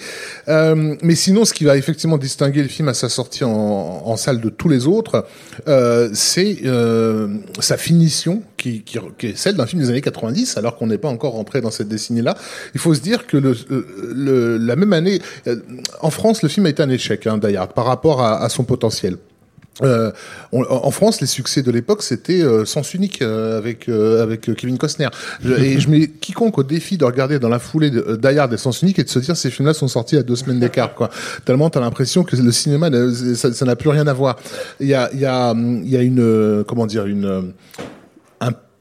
[0.47, 4.15] Euh, mais sinon, ce qui va effectivement distinguer le film à sa sortie en, en
[4.15, 5.25] salle de tous les autres,
[5.67, 7.27] euh, c'est euh,
[7.59, 8.83] sa finition qui,
[9.21, 11.87] est celle d'un film des années 90, alors qu'on n'est pas encore rentré dans cette
[11.87, 12.35] décennie-là.
[12.73, 15.57] Il faut se dire que le, la même année, euh,
[16.01, 19.17] en France, le film a été un échec, hein, par rapport à, son potentiel.
[19.83, 20.11] Euh,
[20.51, 24.55] en France, les succès de l'époque, c'était euh, Sens unique euh, avec euh, avec euh,
[24.55, 25.09] Kevin Costner.
[25.45, 28.81] Et je mets quiconque au défi de regarder dans la foulée euh, Hard et Sens
[28.81, 31.09] unique et de se dire ces films-là sont sortis à deux semaines d'écart, quoi.
[31.45, 32.89] Tellement t'as l'impression que le cinéma,
[33.35, 34.37] ça ça n'a plus rien à voir.
[34.79, 37.96] Il y a y a y a une euh, comment dire une euh, un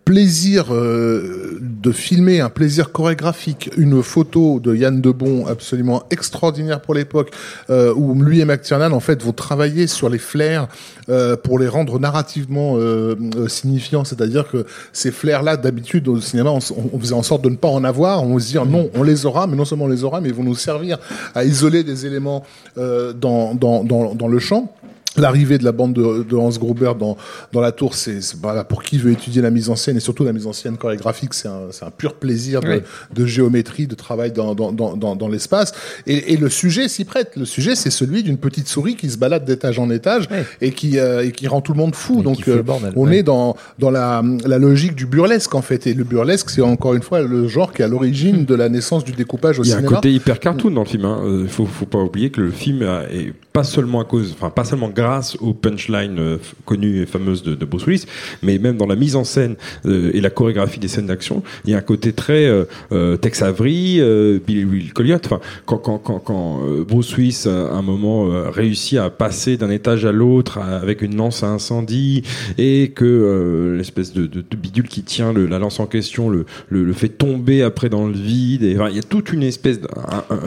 [0.07, 6.95] plaisir euh, de filmer, un plaisir chorégraphique, une photo de Yann Debon absolument extraordinaire pour
[6.95, 7.33] l'époque,
[7.71, 10.69] euh, où lui et McTiernan en fait vont travailler sur les flares
[11.09, 14.05] euh, pour les rendre narrativement euh, euh, signifiants.
[14.05, 16.61] C'est-à-dire que ces flares-là, d'habitude au cinéma, on,
[17.01, 18.23] faisait en sorte de ne pas en avoir.
[18.23, 20.35] On se dire non, on les aura, mais non seulement on les aura, mais ils
[20.35, 20.99] vont nous servir
[21.35, 22.45] à isoler des éléments
[22.79, 24.73] euh, dans, dans, dans, dans le champ.
[25.19, 27.17] L'arrivée de la bande de, de Hans Gruber dans,
[27.53, 30.25] dans la tour, c'est voilà, pour qui veut étudier la mise en scène et surtout
[30.25, 32.77] la mise en scène chorégraphique, c'est un, c'est un pur plaisir de, Oui.
[33.15, 35.73] de géométrie, de travail dans, dans, dans, dans, l'espace.
[36.07, 37.33] Et, et le sujet s'y prête.
[37.37, 40.29] Le sujet, c'est celui d'une petite souris qui se balade d'étage en étage
[40.61, 42.21] et, qui, euh, et qui rend tout le monde fou.
[42.21, 43.19] Et Donc, euh, bordel, on ouais.
[43.19, 45.87] est dans, dans la, la logique du burlesque, en fait.
[45.87, 48.69] Et le burlesque, c'est encore une fois le genre qui est à l'origine de la
[48.69, 49.97] naissance du découpage au Il y a un cinéma.
[49.97, 51.05] côté hyper cartoon dans le film.
[51.05, 51.21] Hein.
[51.25, 54.65] Euh, faut, faut pas oublier que le film est pas seulement à cause, enfin pas
[54.65, 55.06] seulement grâce
[55.40, 58.05] aux punchlines euh, connues et fameuses de, de Bruce Willis,
[58.42, 61.71] mais même dans la mise en scène euh, et la chorégraphie des scènes d'action, il
[61.71, 65.16] y a un côté très euh, euh, Tex Avery, euh, Billy Will Colliot.
[65.25, 70.05] Enfin, quand quand quand, quand Bruce Willis à un moment réussit à passer d'un étage
[70.05, 72.23] à l'autre avec une lance à incendie
[72.59, 76.29] et que euh, l'espèce de, de, de bidule qui tient le, la lance en question
[76.29, 78.62] le, le, le fait tomber après dans le vide.
[78.62, 79.81] Et, enfin, il y a toute une espèce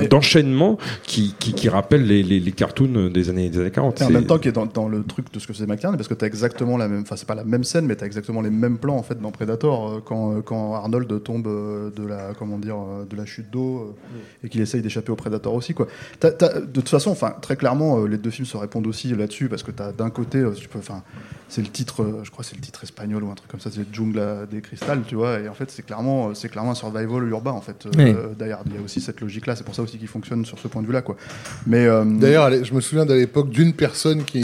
[0.10, 4.02] d'enchaînement qui, qui, qui rappelle les, les, les cartoons des années, des années 40.
[4.02, 5.66] Et en C'est- même temps, qui est dans, dans le truc de ce que c'est
[5.68, 8.06] McTiernan, parce que t'as exactement la même, enfin c'est pas la même scène, mais t'as
[8.06, 11.90] exactement les mêmes plans en fait dans Predator euh, quand, euh, quand Arnold tombe euh,
[11.92, 12.78] de la, comment dire,
[13.10, 13.96] de la chute d'eau
[14.44, 15.88] et qu'il essaye d'échapper au Predator aussi quoi.
[16.22, 19.72] De toute façon, enfin très clairement, les deux films se répondent aussi là-dessus parce que
[19.72, 21.04] t'as d'un côté, tu peux, enfin
[21.48, 23.70] c'est le titre, je crois que c'est le titre espagnol ou un truc comme ça,
[23.74, 27.28] c'est Jungla des Cristal, tu vois, et en fait c'est clairement, c'est clairement un survival
[27.30, 27.86] urbain en fait.
[27.86, 28.16] euh, Oui.
[28.38, 30.68] D'ailleurs, il y a aussi cette logique-là, c'est pour ça aussi qu'il fonctionne sur ce
[30.68, 31.16] point de vue-là quoi.
[31.66, 34.39] Mais euh, D'ailleurs, allez, je me souviens de l'époque d'une personne qui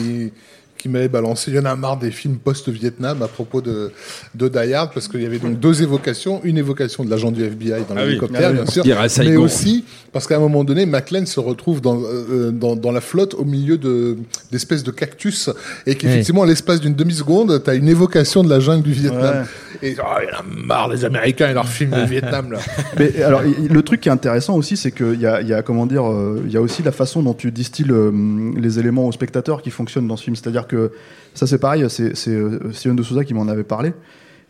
[0.77, 1.49] qui m'avait balancé.
[1.49, 3.91] Il y en a marre des films post-Vietnam à propos de,
[4.35, 6.41] de Die Hard, parce qu'il y avait donc deux évocations.
[6.43, 8.05] Une évocation de l'agent du FBI dans Ah oui.
[8.09, 8.55] l'hélicoptère, oui.
[8.57, 8.83] bien sûr.
[8.83, 12.75] Dire à Mais aussi, parce qu'à un moment donné, McLean se retrouve dans, euh, dans,
[12.75, 14.17] dans la flotte au milieu de,
[14.51, 15.49] d'espèces de cactus,
[15.87, 19.45] et qu'effectivement, à l'espace d'une demi-seconde, tu as une évocation de la jungle du Vietnam.
[19.85, 22.59] Et oh, il y en a marre, les Américains et leurs films de Vietnam, là.
[22.97, 25.61] Mais alors, le truc qui est intéressant aussi, c'est qu'il y a, il y a,
[25.61, 28.11] comment dire, euh, il y a aussi la façon dont tu distilles euh,
[28.57, 30.35] les éléments au spectateur qui fonctionnent dans ce film.
[30.35, 30.91] C'est-à-dire que
[31.33, 33.93] ça, c'est pareil, c'est c'est, euh, Steven de Souza qui m'en avait parlé.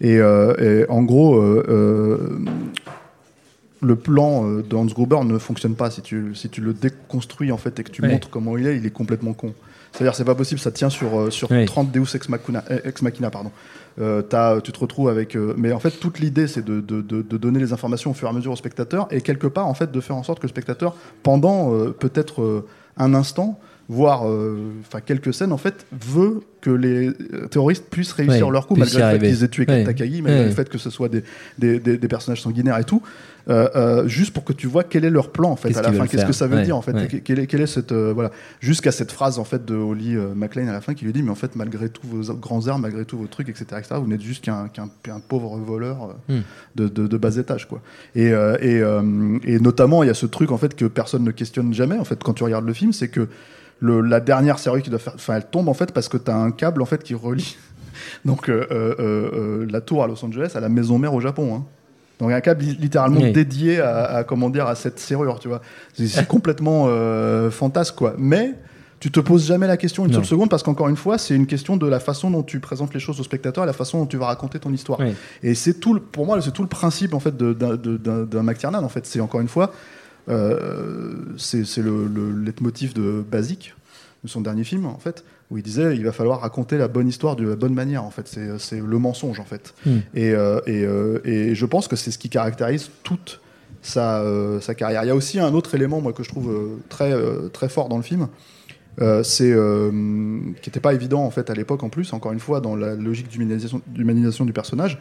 [0.01, 2.17] Et, euh, et en gros, euh, euh,
[3.81, 7.51] le plan euh, de Hans Gruber ne fonctionne pas si tu, si tu le déconstruis
[7.51, 9.53] en fait et que tu montres comment il est, il est complètement con.
[9.91, 11.63] C'est-à-dire, c'est pas possible, ça tient sur, euh, sur Ouais.
[11.65, 13.51] 30 Deus Ex Machina, ex machina pardon.
[13.99, 14.21] Euh,
[14.61, 15.35] tu te retrouves avec.
[15.35, 18.13] euh, mais en fait, toute l'idée, c'est de, de, de, de donner les informations au
[18.13, 20.39] fur et à mesure au spectateur et quelque part, en fait, de faire en sorte
[20.39, 22.65] que le spectateur, pendant euh, peut-être euh,
[22.97, 28.11] un instant, voire euh, enfin quelques scènes, en fait, veut que les euh, terroristes puissent
[28.13, 29.83] réussir leur coup, malgré le fait qu'ils aient tué Ouais.
[29.83, 31.23] Takagi, malgré le fait que ce soit des,
[31.59, 33.01] des, des, des personnages sanguinaires et tout,
[33.49, 35.83] euh, euh, juste pour que tu vois quel est leur plan en fait Qu'est-ce à
[35.83, 37.07] la fin, qu'est-ce que ça veut Ouais, dire en fait, ouais.
[37.07, 40.67] quelle est, quelle est cette euh, voilà, jusqu'à cette phrase en fait de Holly McLean
[40.67, 43.05] à la fin qui lui dit mais en fait malgré tous vos grands airs, malgré
[43.05, 46.39] tous vos trucs etc etc, vous n'êtes juste qu'un pauvre voleur Hmm.
[46.75, 47.81] de, de, de bas étage quoi.
[48.15, 48.27] Et,
[48.61, 48.81] et,
[49.43, 52.05] et notamment il y a ce truc en fait que personne ne questionne jamais en
[52.05, 53.27] fait quand tu regardes le film, c'est que
[53.79, 56.31] le, la dernière série qui doit faire, enfin elle tombe en fait parce que tu
[56.31, 57.57] as un câble en fait qui relie
[58.25, 61.55] donc euh, euh, euh, la tour à Los Angeles à la maison mère au Japon.
[61.55, 61.63] Hein.
[62.19, 63.31] Donc un câble li- littéralement Oui.
[63.31, 65.61] dédié à, à, comment dire à cette serrure, tu vois.
[65.93, 68.15] C'est- complètement euh, fantasque quoi.
[68.17, 68.53] Mais
[69.01, 70.17] tu te poses jamais la question une Non.
[70.19, 72.93] seule seconde parce qu'encore une fois, c'est une question de la façon dont tu présentes
[72.93, 74.99] les choses au spectateur et la façon dont tu vas raconter ton histoire.
[74.99, 75.13] Oui.
[75.43, 78.83] Et c'est tout, le- pour moi, c'est tout le principe en fait d'un McTiernan.
[78.83, 79.73] En fait, c'est encore une fois,
[80.29, 83.75] euh, c'est c'est le, le leitmotiv de Basique
[84.23, 87.07] de son dernier film en fait, où il disait il va falloir raconter la bonne
[87.07, 88.03] histoire de la bonne manière.
[88.03, 89.73] En fait, c'est c'est le mensonge en fait.
[89.85, 89.97] Hmm.
[90.13, 93.41] Et, euh, et, euh, et je pense que c'est ce qui caractérise toute
[93.81, 95.03] sa, euh, sa carrière.
[95.03, 97.13] Il y a aussi un autre élément moi que je trouve très
[97.53, 98.27] très fort dans le film.
[99.23, 99.53] C'est
[100.61, 102.95] qui n'était pas évident en fait à l'époque en plus encore une fois dans la
[102.95, 104.99] logique d'humanisation du personnage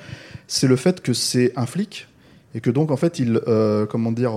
[0.48, 2.08] c'est le fait que c'est un flic
[2.56, 3.40] et que donc en fait il
[3.88, 4.32] comment dire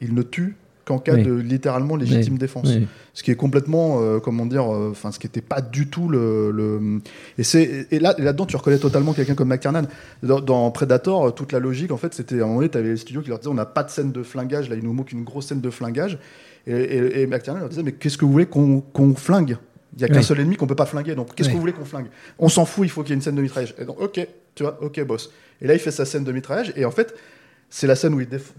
[0.00, 0.56] il ne tue
[0.88, 1.22] qu'en cas Oui.
[1.22, 2.38] de littéralement légitime Oui.
[2.40, 2.66] défense.
[2.66, 2.88] Oui.
[3.14, 6.08] ce qui est complètement euh, comment dire euh, enfin ce qui n'était pas du tout
[6.08, 7.00] le, le-
[7.36, 9.82] et c'est et là et là-dedans tu reconnais totalement quelqu'un comme McTiernan.
[10.22, 12.78] Dans, dans Predator euh, toute la logique en fait c'était à un moment donné tu
[12.78, 14.82] avais les studios qui leur disaient on n'a pas de scène de flingage là il
[14.82, 16.18] nous manque une grosse scène de flingage.
[16.66, 19.56] Et, et, et McTiernan leur disait mais qu'est-ce que vous voulez qu'on qu'on flingue?
[19.96, 21.72] Il y a qu'un seul ennemi qu'on peut pas flinguer donc qu'est-ce que vous voulez
[21.72, 22.06] qu'on flingue?
[22.38, 23.74] On s'en fout il faut qu'il y ait une scène de mitraillage.
[23.78, 25.30] Et donc ok tu vois ok boss.
[25.60, 27.14] Et là il fait sa scène de mitraillage et en fait
[27.70, 28.52] c'est la scène où il déf-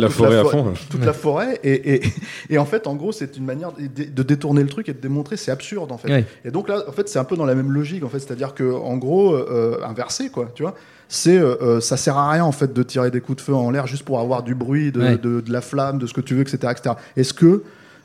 [0.00, 0.72] La toute forêt à fo- fond.
[0.90, 2.02] toute la forêt et, et,
[2.50, 5.00] et en fait en gros c'est une manière de, de détourner le truc et de
[5.00, 6.24] démontrer c'est absurde en fait Ouais.
[6.44, 8.30] et donc là en fait c'est un peu dans la même logique en fait c'est
[8.32, 10.74] à dire que en gros euh, inversé quoi tu vois
[11.08, 13.54] c'est euh, euh, ça sert à rien en fait de tirer des coups de feu
[13.54, 15.16] en l'air juste pour avoir du bruit de, Ouais.
[15.18, 17.62] de, de la flamme de ce que tu veux etc etc est-ce que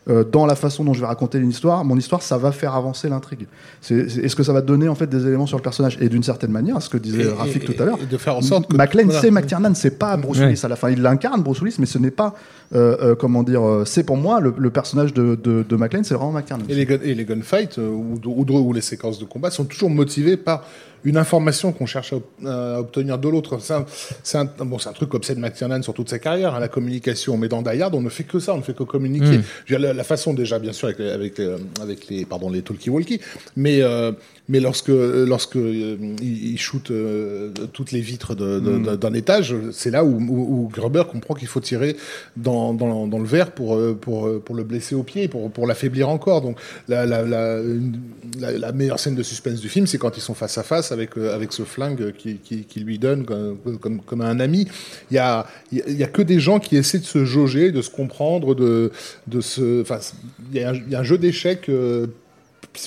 [0.10, 2.74] euh, dans la façon dont je vais raconter une histoire, mon histoire, ça va faire
[2.76, 3.48] avancer l'intrigue.
[3.90, 5.98] Est-ce que ça va donner en fait des éléments sur le personnage?
[6.02, 8.36] Et d'une certaine manière, ce que disait Et- Rafik et- tout à l'heure, de faire
[8.36, 9.22] en sorte que- McLean, voilà.
[9.22, 10.48] c'est McTiernan, c'est pas Bruce Ouais.
[10.48, 10.90] Willis à la fin.
[10.90, 12.34] Il l'incarne Bruce Willis, mais ce n'est pas,
[12.76, 16.04] euh, euh, comment dire, euh, c'est pour moi le, le personnage de, de, de McLean,
[16.04, 16.66] c'est vraiment McTiernan.
[16.70, 19.66] Et les, gun- et les gunfights euh, ou, ou, ou les séquences de combat sont
[19.66, 20.64] toujours motivées par
[21.06, 22.14] une information qu'on cherche
[22.46, 23.58] à, à obtenir de l'autre.
[23.62, 23.86] C'est un,
[24.22, 27.38] c'est un, bon, c'est un truc qu'obsède McTiernan sur toute sa carrière, hein, la communication.
[27.38, 29.38] Mais dans Die Hard, on ne fait que ça, on ne fait que communiquer.
[29.38, 29.44] Mm.
[29.66, 32.26] Je veux dire, La, la façon déjà, bien sûr, avec les, avec les, avec les
[32.26, 33.22] pardon, les talkie-walkie,
[33.56, 34.12] mais euh,
[34.50, 40.04] mais lorsque lorsque euh, il, shoot euh, toutes les vitres de- d'un étage, c'est là
[40.04, 41.96] où, où, où Gruber comprend qu'il faut tirer
[42.36, 45.68] dans, dans, dans le verre pour euh, pour pour le blesser au pied, pour pour
[45.68, 46.42] l'affaiblir encore.
[46.42, 46.58] Donc
[46.88, 48.00] la la, la, une-
[48.40, 50.92] la la meilleure scène de suspense du film, c'est quand ils sont face à face
[50.92, 54.68] avec avec ce flingue qui, qui, qui lui donne comme, comme comme un ami.
[55.12, 57.06] Il y a il y a- il y a que des gens qui essaient de
[57.06, 58.92] se jauger, de se comprendre, de
[59.28, 60.00] de se enfin
[60.52, 62.08] il y a un, il y a un jeu d'échecs euh,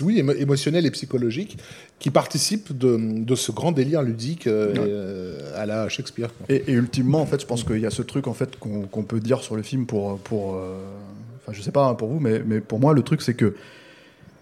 [0.03, 1.59] oui, émo- émotionnel et psychologique,
[1.99, 6.31] qui participe de, de ce grand délire ludique euh, euh, à la Shakespeare.
[6.49, 8.83] Et, et ultimement, en fait, je pense qu'il y a ce truc en fait qu'on
[8.83, 10.55] qu'on peut dire sur le film pour pour.
[10.57, 10.77] euh,
[11.45, 13.57] Enfin, je sais pas hein, pour vous, mais mais pour moi, le truc c'est que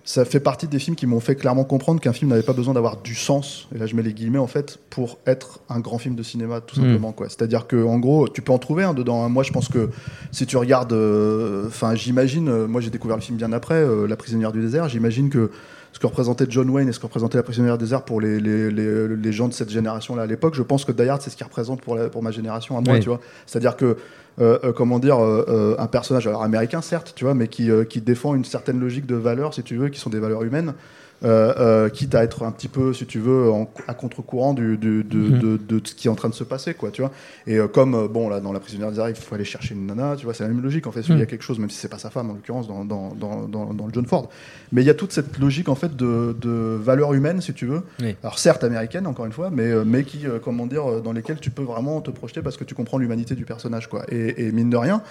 [0.04, 2.74] ça fait partie des films qui m'ont fait clairement comprendre qu'un film n'avait pas besoin
[2.74, 3.68] d'avoir du sens.
[3.74, 6.60] Et là, je mets les guillemets en fait pour être un grand film de cinéma,
[6.60, 6.82] tout Mm.
[6.82, 7.28] simplement quoi.
[7.28, 9.22] C'est-à-dire que en gros, tu peux en trouver un dedans.
[9.24, 9.28] hein.
[9.28, 9.90] Moi, je pense que
[10.32, 12.48] si tu regardes, euh, enfin, j'imagine.
[12.48, 14.88] euh, moi, j'ai découvert le film bien après, euh, La prisonnière du désert.
[14.88, 15.50] J'imagine que
[15.92, 18.38] ce que représentait John Wayne et ce que représentait La prisonnière du désert pour les,
[18.40, 21.31] les, les, les gens de cette génération-là à l'époque, je pense que Die Hard, c'est
[21.31, 23.00] ce qui représente pour, la- pour ma génération à moi, Oui.
[23.00, 23.20] tu vois.
[23.46, 23.96] C'est-à-dire que,
[24.40, 28.00] euh, euh, comment dire, euh, un personnage, alors américain certes, tu vois, mais qui, qui
[28.00, 30.74] défend une certaine logique de valeurs, si tu veux, qui sont des valeurs humaines,
[31.22, 34.78] euh, euh, quitte à être un petit peu, si tu veux, en- à contre-courant du,
[34.78, 35.38] du- de, Mhm.
[35.38, 37.11] de, de ce qui est en train de se passer, quoi, tu vois.
[37.46, 39.74] Et euh, comme, euh, bon, là, dans La prisonnière des désert, il faut aller chercher
[39.74, 41.00] une nana, tu vois, c'est la même logique, en fait.
[41.00, 41.20] Il y Mhm.
[41.22, 43.87] a quelque chose, même si c'est pas sa femme, en l'occurrence, dans, dans, dans, dans,
[43.87, 44.30] le John Ford.
[44.72, 47.66] Mais il y a toute cette logique, en fait, de, de valeurs humaines, si tu
[47.66, 47.83] veux.
[48.00, 48.16] Oui.
[48.22, 51.50] Alors, certes, américaine, encore une fois, mais, mais qui, euh, comment dire, dans lesquelles tu
[51.50, 54.04] peux vraiment te projeter parce que tu comprends l'humanité du personnage, quoi.
[54.09, 55.02] Et, et mine de rien,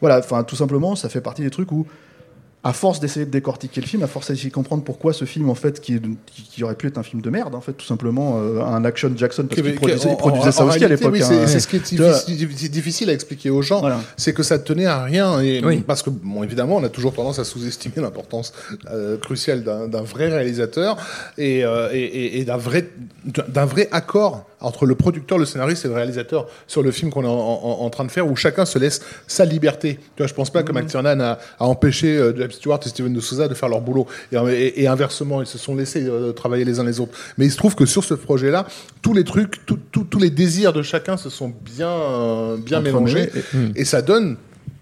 [0.00, 1.86] voilà, enfin, tout simplement, ça fait partie des trucs où
[2.62, 5.48] à force d'essayer de décortiquer le film, à force d'essayer de comprendre pourquoi ce film,
[5.48, 7.86] en fait, qui, qui, qui aurait pu être un film de merde, en fait, tout
[7.86, 11.12] simplement, euh, un action Jackson, parce qu'il produisait, il produisait ça aussi à l'époque.
[11.14, 11.46] Oui, hein.
[11.46, 13.80] c'est ce qui est difficile, à expliquer aux gens.
[13.80, 14.00] Voilà.
[14.18, 15.40] C'est que ça tenait à rien.
[15.40, 15.78] Et Oui.
[15.86, 18.52] Parce que, bon, évidemment, on a toujours tendance à sous-estimer l'importance
[18.90, 20.98] euh, cruciale d'un vrai réalisateur
[21.38, 22.90] et, euh, et, et- et d'un vrai,
[23.48, 27.24] d'un vrai accord entre le producteur, le scénariste et le réalisateur sur le film qu'on
[27.24, 29.98] est en, en- en train de faire, où chacun se laisse sa liberté.
[30.16, 33.12] Tu vois, je pense pas que McTiernan a, a empêché euh, James Stewart et Steven
[33.12, 34.06] de Souza de faire leur boulot.
[34.32, 37.12] Et, et- et inversement, ils se sont laissés euh, travailler les uns les autres.
[37.38, 38.66] Mais il se trouve que sur ce projet-là,
[39.02, 42.80] tous les trucs, tout- tout- tous les désirs de chacun se sont bien, euh, bien
[42.80, 43.30] mélangés.
[43.76, 44.36] Et, et ça donne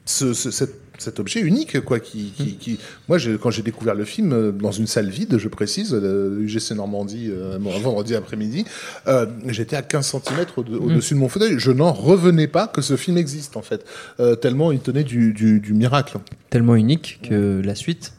[0.05, 2.01] ce, ce- cet, cet objet unique, quoi.
[2.01, 5.49] Qui, qui, qui- moi, quand j'ai découvert le film euh, dans une salle vide, je
[5.49, 8.65] précise, UGC Normandie, euh, bon, un vendredi après-midi,
[9.07, 11.55] euh, j'étais à 15 cm au-dessus de mon fauteuil.
[11.59, 13.85] Je n'en revenais pas que ce film existe, en fait,
[14.21, 16.19] Euh, tellement il tenait du, du, du miracle.
[16.51, 18.13] Tellement unique que la suite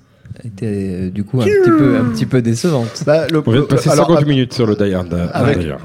[0.46, 3.04] était euh, du coup un petit peu, un petit peu décevante.
[3.06, 5.13] Bah, le- On vient de passer alors, 50 minutes sur le Die Hard.
[5.13, 5.28] euh,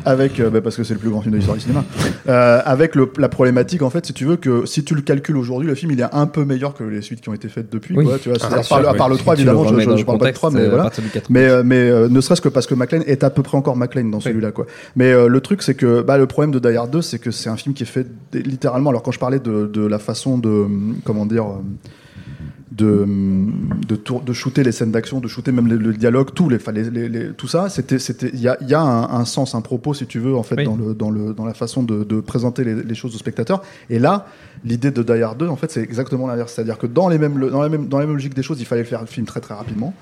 [0.04, 1.84] avec, euh, bah, parce que c'est le plus grand film de l'histoire du cinéma.
[2.28, 5.36] Euh, avec le, la problématique en fait, si tu veux que si tu le calcules
[5.36, 7.70] aujourd'hui, le film il est un peu meilleur que les suites qui ont été faites
[7.72, 7.96] depuis.
[7.96, 8.04] Oui.
[8.04, 9.20] quoi, tu vois, Ah, bien par, à part le oui.
[9.20, 10.64] 3 Tu évidemment, le je, je, je le parle pas de contexte, 3 mais euh,
[10.66, 10.82] à voilà.
[10.84, 11.30] partir du 4.
[11.30, 13.76] Mais, euh, mais euh, ne serait-ce que parce que McLean est à peu près encore
[13.76, 14.66] McLean dans celui-là, quoi.
[14.96, 17.30] Mais euh, le truc, c'est que bah, le problème de Die Hard 2, c'est que
[17.30, 18.90] c'est un film qui est fait littéralement.
[18.90, 20.48] Alors, quand je parlais de, de la façon de.
[20.48, 21.44] hum, Comment dire.
[22.76, 23.06] De,
[23.86, 26.58] de, tour- de shooter les scènes d'action, de shooter même le, le dialogue, tout, les,
[26.72, 29.54] les, les- tout ça, c'était, c'était, il y a, il y a un, un sens,
[29.54, 30.64] un propos, si tu veux, en fait, Oui.
[30.64, 33.62] dans, le, dans, le, dans la façon de, de présenter les, les choses aux spectateurs.
[33.90, 34.26] Et là,
[34.64, 36.52] l'idée de Die Hard 2, en fait, c'est exactement l'inverse.
[36.52, 38.66] C'est-à-dire que dans les mêmes, dans la même, dans la même logique des choses, il
[38.66, 39.94] fallait faire le film très très rapidement.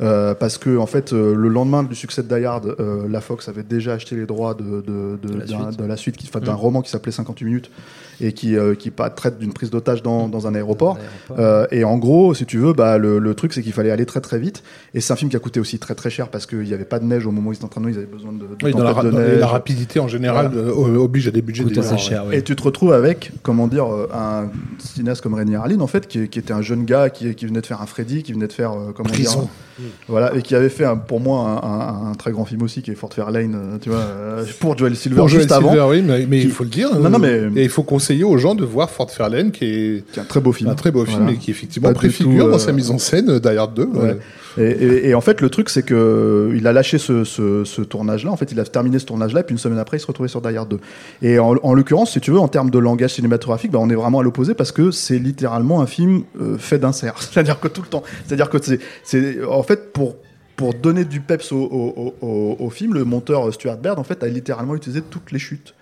[0.00, 3.20] Euh, parce que en fait, euh, le lendemain du succès de Die Hard, euh, la
[3.20, 5.78] Fox avait déjà acheté les droits de, de, de, De la suite.
[5.78, 6.56] de la suite, qui, enfin, d'un Mm.
[6.56, 7.70] roman qui s'appelait 58 minutes
[8.20, 8.74] et qui, euh,
[9.16, 10.98] traite d'une prise d'otage dans, dans un aéroport.
[10.98, 11.36] Aéroport.
[11.38, 14.06] Euh, et en gros, si tu veux, bah, le, le truc c'est qu'il fallait aller
[14.06, 14.62] très très vite.
[14.94, 16.84] Et c'est un film qui a coûté aussi très très cher parce qu'il n'y avait
[16.84, 18.32] pas de neige au moment où ils étaient en train de nous, ils avaient besoin
[18.32, 19.38] de, de Oui, dans la, de neige.
[19.40, 20.68] la rapidité en général Voilà.
[20.70, 22.24] euh, oblige à des budgets Coûte assez cher.
[22.32, 26.28] Et tu te retrouves avec, comment dire, un cinéaste comme Rainier Harlin, en fait, qui,
[26.28, 28.52] qui était un jeune gars qui, qui venait de faire un Freddy, qui venait de
[28.52, 29.40] faire, euh, comment Prison.
[29.42, 29.48] dire,
[30.08, 32.80] Voilà, et qui avait fait un- pour moi un, un- un très grand film aussi,
[32.82, 35.70] qui est Fort Fairlane, euh, tu vois, euh, pour Joel Silver Pour Joel juste avant.
[35.70, 36.94] Silver, oui, mais, mais Qui- il faut le dire.
[36.98, 39.64] Non, non, euh, mais- Et il faut conseiller aux gens de voir Fort Fairlane, qui
[39.64, 40.70] est Qui est un très beau film.
[40.70, 41.32] un très beau film Voilà.
[41.32, 43.84] et qui effectivement préfigure tout, dans euh, sa mise en scène euh, Die Hard 2.
[43.84, 44.00] Ouais.
[44.00, 44.18] ouais.
[44.58, 48.30] Et, en fait, le truc, c'est que euh, il a lâché ce, ce- tournage-là.
[48.30, 50.28] En fait, il a terminé ce tournage-là, et puis une semaine après, il se retrouvait
[50.28, 50.78] sur Die Hard 2.
[51.22, 53.94] Et en, en l'occurrence, si tu veux, en termes de langage cinématographique, bah, on est
[53.94, 57.14] vraiment à l'opposé parce que c'est littéralement un film euh, fait d'insert.
[57.20, 58.02] C'est-à-dire que tout le temps.
[58.26, 58.58] C'est-à-dire que
[59.02, 60.16] c'est, en fait, pour
[60.56, 61.56] pour donner du peps au,
[62.22, 65.74] au, au- film, le monteur Stuart Baird en fait a littéralement utilisé toutes les chutes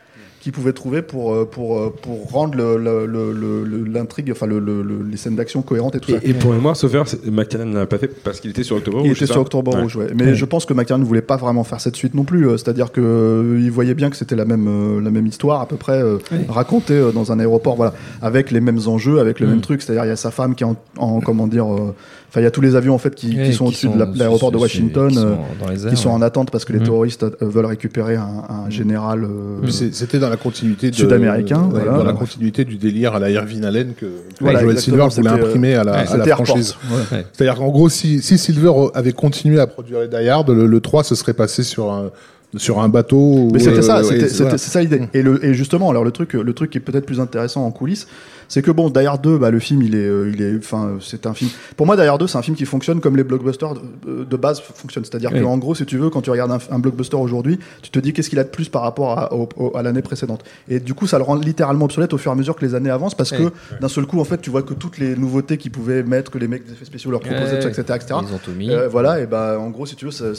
[0.43, 4.29] qu'il pouvait trouver pour euh, pour euh, pour rendre le- le- le- le- le- l'intrigue,
[4.33, 6.19] enfin le- le- le- les scènes d'action cohérentes et tout ça.
[6.25, 6.93] Et, pour mémoire, sauf
[7.31, 9.73] McTiernan n'a pas fait parce qu'il était sur Octobre Il Rouge, était c'est sur Octobre.
[9.81, 10.09] Rouge, ouais.
[10.17, 12.49] Mais je pense que McTiernan ne voulait pas vraiment faire cette suite non plus.
[12.49, 15.61] euh, C'est-à-dire que euh, il voyait bien que c'était la même euh, la même histoire
[15.61, 19.39] à peu près euh, racontée euh, dans un aéroport, voilà, avec les mêmes enjeux, avec
[19.39, 19.51] le Mm.
[19.51, 19.81] même truc.
[19.81, 21.95] C'est-à-dire il y a sa femme qui est en, en- comment dire, euh,
[22.33, 24.07] enfin il y a tous les avions en fait qui, qui sont au-dessus de la-
[24.15, 25.11] l'aéroport de qui Washington.
[25.13, 26.85] sont euh, dans les airs, qui sont en attente parce que les Mhm.
[26.87, 30.95] terroristes euh, veulent récupérer un, un général euh, Puis c'est- C'était dans la continuité de-
[30.97, 31.93] Sud-américain, voilà.
[31.93, 35.29] dans la continuité du délire à la Irvin Allen que, que Voilà, Joel Silver voulait
[35.29, 36.75] imprimer à la, ouais, à la franchise.
[37.13, 37.27] ouais.
[37.35, 40.81] C'est-à-dire qu'en gros, si, si Silver avait continué à produire les Die Hard, le, le
[40.81, 42.11] 3 se serait passé sur un,
[42.57, 43.49] sur un bateau.
[43.53, 44.59] Mais c'était euh, ça, c'était voilà.
[44.59, 45.03] c'est ça l'idée.
[45.15, 47.71] Et, le, et justement, alors le truc, le truc qui est peut-être plus intéressant en
[47.71, 48.07] coulisses,
[48.53, 50.85] c'est que bon, Die Hard 2, bah, le film, il est, euh, il est, enfin,
[50.89, 51.51] euh, c'est un film.
[51.75, 53.73] Pour moi, Die Hard 2, c'est un film qui fonctionne comme les blockbusters
[54.07, 55.07] de, de base fonctionnent.
[55.07, 55.41] C'est-à-dire Oui.
[55.41, 57.99] que en gros, si tu veux, quand tu regardes un, un blockbuster aujourd'hui, tu te
[57.99, 60.45] dis qu'est-ce qu'il a de plus par rapport à, au- au- à l'année précédente.
[60.69, 62.75] Et du coup, ça le rend littéralement obsolète au fur et à mesure que les
[62.75, 63.51] années avancent, parce que Oui.
[63.81, 66.37] d'un seul coup, en fait, tu vois que toutes les nouveautés qu'ils pouvaient mettre, que
[66.37, 68.21] les mecs des effets spéciaux leur proposaient, Ouais, tout ça, etc., etc.
[68.29, 68.71] Ils ont tout mis.
[68.71, 70.35] Euh, voilà, et bah en gros, si tu veux, c'est-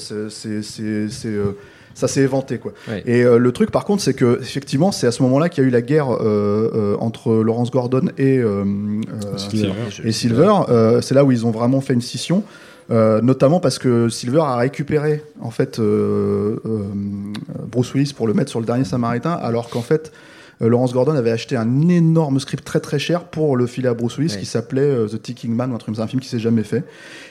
[1.93, 2.73] ça s'est éventé quoi.
[2.87, 3.03] Ouais.
[3.05, 5.65] Et euh, le truc par contre, c'est que effectivement, c'est à ce moment-là qu'il y
[5.65, 9.73] a eu la guerre euh, euh, entre Lawrence Gordon et euh, euh, Silver.
[10.03, 10.53] et Silver.
[10.69, 12.43] Euh, c'est là où ils ont vraiment fait une scission.
[12.91, 16.79] euh, notamment parce que Silver a récupéré en fait euh, euh,
[17.71, 20.11] Bruce Willis pour le mettre sur le dernier Samaritain, alors qu'en fait
[20.63, 23.93] euh, Lawrence Gordon avait acheté un énorme script très très cher pour le filer à
[23.93, 26.29] Bruce Willis qui s'appelait euh, The Ticking Man, ou un truc, c'est un film qui
[26.29, 26.83] s'est jamais fait.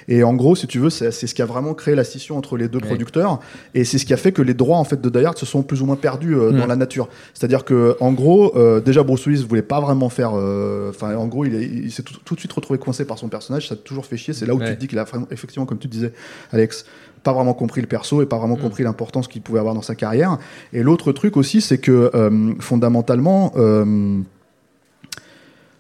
[0.08, 2.36] Et en gros, si tu veux, c'est c'est ce qui a vraiment créé la scission
[2.36, 3.40] entre les deux producteurs,
[3.74, 5.46] et c'est ce qui a fait que les droits en fait de Die Hard se
[5.46, 6.68] sont plus ou moins perdus euh, dans Mm.
[6.68, 7.08] la nature.
[7.34, 11.44] C'est-à-dire que en gros, euh, déjà Bruce Willis voulait pas vraiment faire, enfin en gros,
[11.44, 13.76] il, est- il s'est tout, tout de suite retrouvé coincé par son personnage, ça a
[13.78, 14.34] toujours fait chier.
[14.34, 16.12] C'est là où tu te dis qu'il a effectivement, comme tu disais,
[16.52, 16.84] Alex,
[17.22, 18.60] pas vraiment compris le perso et pas vraiment Mm.
[18.62, 20.38] compris l'importance qu'il pouvait avoir dans sa carrière.
[20.72, 23.52] Et l'autre truc aussi, c'est que euh, fondamentalement.
[23.56, 24.18] euh,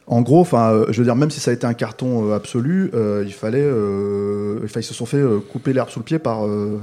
[0.08, 2.34] en gros, enfin, euh, je veux dire, même si ça a été un carton euh,
[2.34, 6.04] absolu, euh, il fallait, euh, enfin, ils se sont fait euh, couper l'herbe sous le
[6.04, 6.80] pied par euh,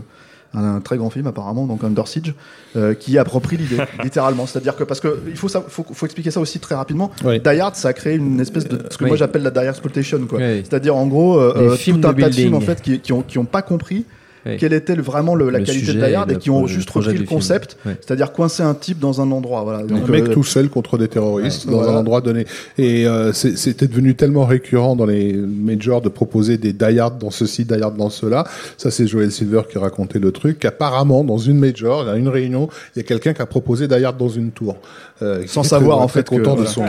[0.54, 2.34] un, un très grand film apparemment, donc Under Siege,
[2.78, 4.48] euh, qui approprie l'idée, littéralement.
[4.48, 7.12] C'est-à-dire que parce que il faut, ça, faut, faut expliquer ça aussi très rapidement.
[7.26, 7.40] Oui.
[7.42, 9.10] Die Hard, ça a créé une espèce de ce que Oui.
[9.10, 10.40] moi j'appelle la Die Hard exploitation, quoi.
[10.40, 10.64] Oui.
[10.64, 13.38] C'est-à-dire en gros, euh, tout un tas de films en fait qui, qui ont qui
[13.38, 14.06] ont pas compris
[14.50, 14.58] Oui.
[14.60, 16.90] quel était le- vraiment le- la Le qualité de Die Hard et qui ont juste
[16.90, 17.96] repris le concept, Ouais.
[18.00, 19.64] c'est-à-dire coincer un type dans un endroit.
[19.64, 19.80] Voilà.
[19.80, 21.72] Un mec euh, tout seul contre des terroristes Ouais.
[21.72, 21.94] dans Voilà.
[21.94, 22.46] un endroit donné.
[22.78, 27.18] Et euh, c'est- c'était devenu tellement récurrent dans les majors de proposer des die hard
[27.20, 28.44] dans ceci, die hard dans cela.
[28.78, 30.60] Ça, c'est Joel Silver qui racontait le truc.
[30.60, 34.04] Qu'apparemment, dans une major, à une réunion, il y a quelqu'un qui a proposé die
[34.06, 34.78] hard dans une tour.
[35.22, 36.84] Euh, Sans savoir, en fait, content que- de son.
[36.84, 36.88] Euh,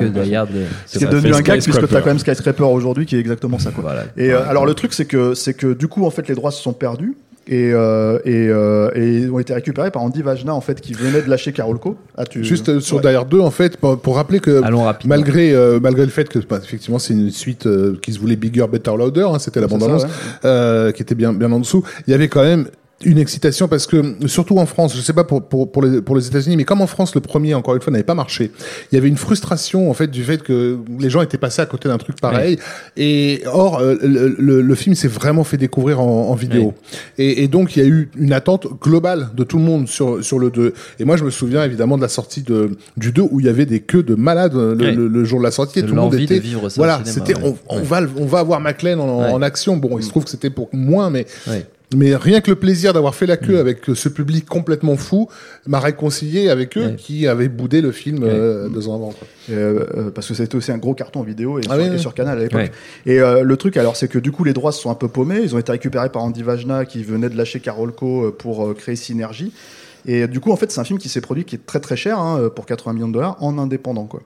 [0.86, 1.94] Ce qui est devenu un gag puisque Skyscraper.
[1.94, 3.82] t'as quand même Skyscraper aujourd'hui qui est exactement ça quoi.
[3.82, 4.04] Voilà.
[4.16, 6.50] Et euh, alors le truc c'est que c'est que du coup en fait les droits
[6.50, 7.14] se sont perdus
[7.46, 11.22] et euh, et, euh, et ont été récupérés par Andy Vajna en fait qui venait
[11.22, 11.96] de lâcher Carolco.
[12.16, 12.44] Ah, tu...
[12.44, 13.14] Juste euh, sur Ouais.
[13.14, 14.60] Hard 2, en fait, pour, pour rappeler que
[15.06, 18.36] malgré euh, malgré le fait que bah, effectivement c'est une suite euh, qui se voulait
[18.36, 20.08] bigger, better, louder, hein, c'était la bande annonce, ouais.
[20.44, 21.82] euh, qui était bien bien en dessous.
[22.06, 22.66] Il y avait quand même
[23.02, 26.16] une excitation parce que surtout en France, je sais pas pour pour pour les pour
[26.16, 28.50] les États-Unis, mais comme en France le premier encore une fois n'avait pas marché,
[28.92, 31.66] il y avait une frustration en fait du fait que les gens étaient passés à
[31.66, 32.58] côté d'un truc pareil.
[32.98, 36.74] Et or euh, le, le, le film s'est vraiment fait découvrir en, en vidéo.
[37.16, 40.22] Et, et donc il y a eu une attente globale de tout le monde sur
[40.22, 40.74] sur le 2.
[40.98, 43.48] Et moi je me souviens évidemment de la sortie de du 2 où il y
[43.48, 44.92] avait des queues de malades le, Ouais.
[44.92, 46.74] le, le jour de la sortie et tout le monde l'envie de était vivre ça
[46.76, 50.08] voilà c'était on, on va on va avoir McLean en, en action bon il se
[50.10, 51.26] trouve que c'était pour moins mais.
[51.96, 53.60] Mais rien que le plaisir d'avoir fait la queue Mm.
[53.60, 55.28] avec ce public complètement fou
[55.66, 56.96] m'a réconcilié avec eux Ouais.
[56.96, 59.26] qui avaient boudé le film euh, deux ans avant quoi.
[59.50, 61.90] Euh, euh, parce que c'était aussi un gros carton vidéo et, Ah sur, oui, et
[61.90, 61.98] oui.
[61.98, 62.60] sur Canal à l'époque.
[62.60, 62.70] Ouais.
[63.06, 65.08] Et euh, le truc, alors, c'est que du coup, les droits se sont un peu
[65.08, 65.40] paumés.
[65.42, 68.74] Ils ont été récupérés par Andy Vajna qui venait de lâcher Carolco euh, pour euh,
[68.74, 69.52] créer Synergie.
[70.06, 71.80] Et euh, du coup, en fait, c'est un film qui s'est produit qui est très
[71.80, 74.22] très cher hein, euh, pour 80 millions de dollars en indépendant, quoi.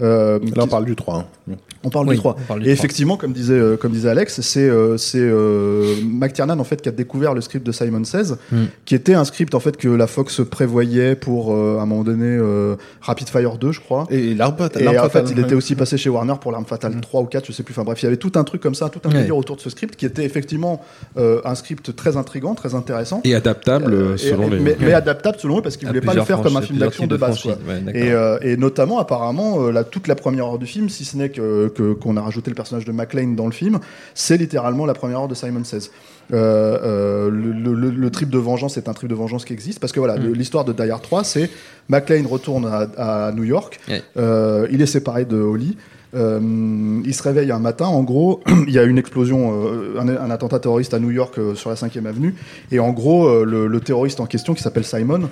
[0.00, 1.16] Euh, Là, on parle du 3.
[1.48, 1.54] hein.
[1.82, 2.36] on parle Oui, du 3.
[2.38, 2.84] on parle du et 3.
[2.84, 6.88] effectivement, comme disait, euh, comme disait Alex, c'est euh, c'est euh, McTiernan en fait qui
[6.88, 8.56] a découvert le script de Simon Says, Mm.
[8.84, 12.04] qui était un script en fait que la Fox prévoyait pour euh, à un moment
[12.04, 14.06] donné euh, Rapid Fire 2, je crois.
[14.10, 14.82] Et l'arme fatale.
[14.84, 17.46] Et en fait, il était aussi passé chez Warner pour l'arme fatale 3 ou 4,
[17.46, 17.72] je sais plus.
[17.72, 19.18] Enfin bref, il y avait tout un truc comme ça, tout un Ouais.
[19.20, 20.80] délire autour de ce script qui était effectivement
[21.16, 23.20] euh, un script très intrigant, très intéressant.
[23.24, 24.60] Et adaptable Euh, euh, et- selon les.
[24.60, 26.78] mais, mais adaptable selon eux parce qu'il À voulait pas le faire comme un film
[26.78, 27.42] d'action de base.
[27.42, 27.52] quoi.
[27.66, 27.82] Ouais.
[27.94, 31.16] Et, euh, et notamment, apparemment, euh, la, toute la première heure du film, si ce
[31.16, 31.68] n'est que
[32.00, 33.78] qu'on a rajouté le personnage de McLean dans le film,
[34.14, 35.90] c'est littéralement la première heure de Simon Says.
[36.32, 39.52] Euh, euh, le, le- le- le trip de vengeance est un trip de vengeance qui
[39.54, 40.32] existe parce que voilà, Mm.
[40.34, 41.48] l'histoire de Die Hard 3, c'est
[41.88, 43.80] McLean retourne à, à New York,
[44.16, 45.76] euh, il est séparé de Holly.
[46.14, 50.08] Euh, il se réveille un matin, en gros, il y a une explosion, euh, un,
[50.08, 52.34] un attentat terroriste à New York euh, sur la 5e avenue,
[52.72, 55.28] et en gros, le, le terroriste en question, qui s'appelle Simon,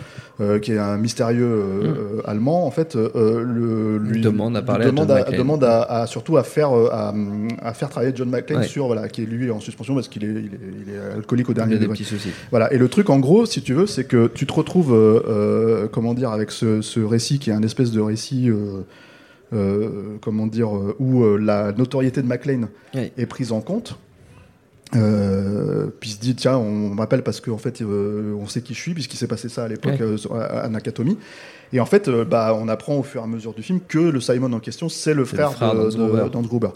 [0.61, 4.21] qui est un mystérieux euh, allemand, en fait, le, lui.
[4.21, 7.15] Demande à parler à demande John à, demande à- à- surtout à faire, à,
[7.63, 8.67] à faire travailler John McClane Ouais.
[8.67, 11.49] sur, voilà, qui est lui en suspension parce qu'il est, il est, il est alcoolique
[11.49, 11.95] au dernier a des degré.
[11.97, 12.31] petits soucis.
[12.51, 12.71] Voilà.
[12.73, 14.95] Et le truc, en gros, si tu veux, c'est que tu te retrouves,
[15.91, 18.51] comment dire, avec ce, ce récit qui est un espèce de récit,
[20.21, 23.13] comment dire, euh, où euh, la notoriété de McLean Oui.
[23.17, 23.99] est prise en compte.
[24.95, 28.73] Euh, puis il se dit tiens on m'appelle parce qu'en fait euh, on sait qui
[28.73, 30.17] je suis puisqu'il s'est passé ça à l'époque Ouais.
[30.31, 31.19] euh, à, Nakatomi
[31.73, 33.99] et en fait euh, bah on apprend au fur et à mesure du film que
[33.99, 36.29] le Simon en question c'est le frère, frère Gruber.
[36.47, 36.69] Gruber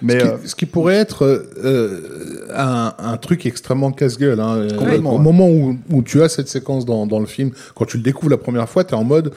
[0.00, 1.26] mais ce, qui, euh, ce qui pourrait être
[1.62, 4.40] euh, un, un truc extrêmement casse-gueule.
[4.40, 4.56] Hein.
[4.56, 7.84] Euh, Complètement, Au moment où, où tu as cette séquence dans, dans le film, quand
[7.84, 9.30] tu le découvres la première fois, tu es en mode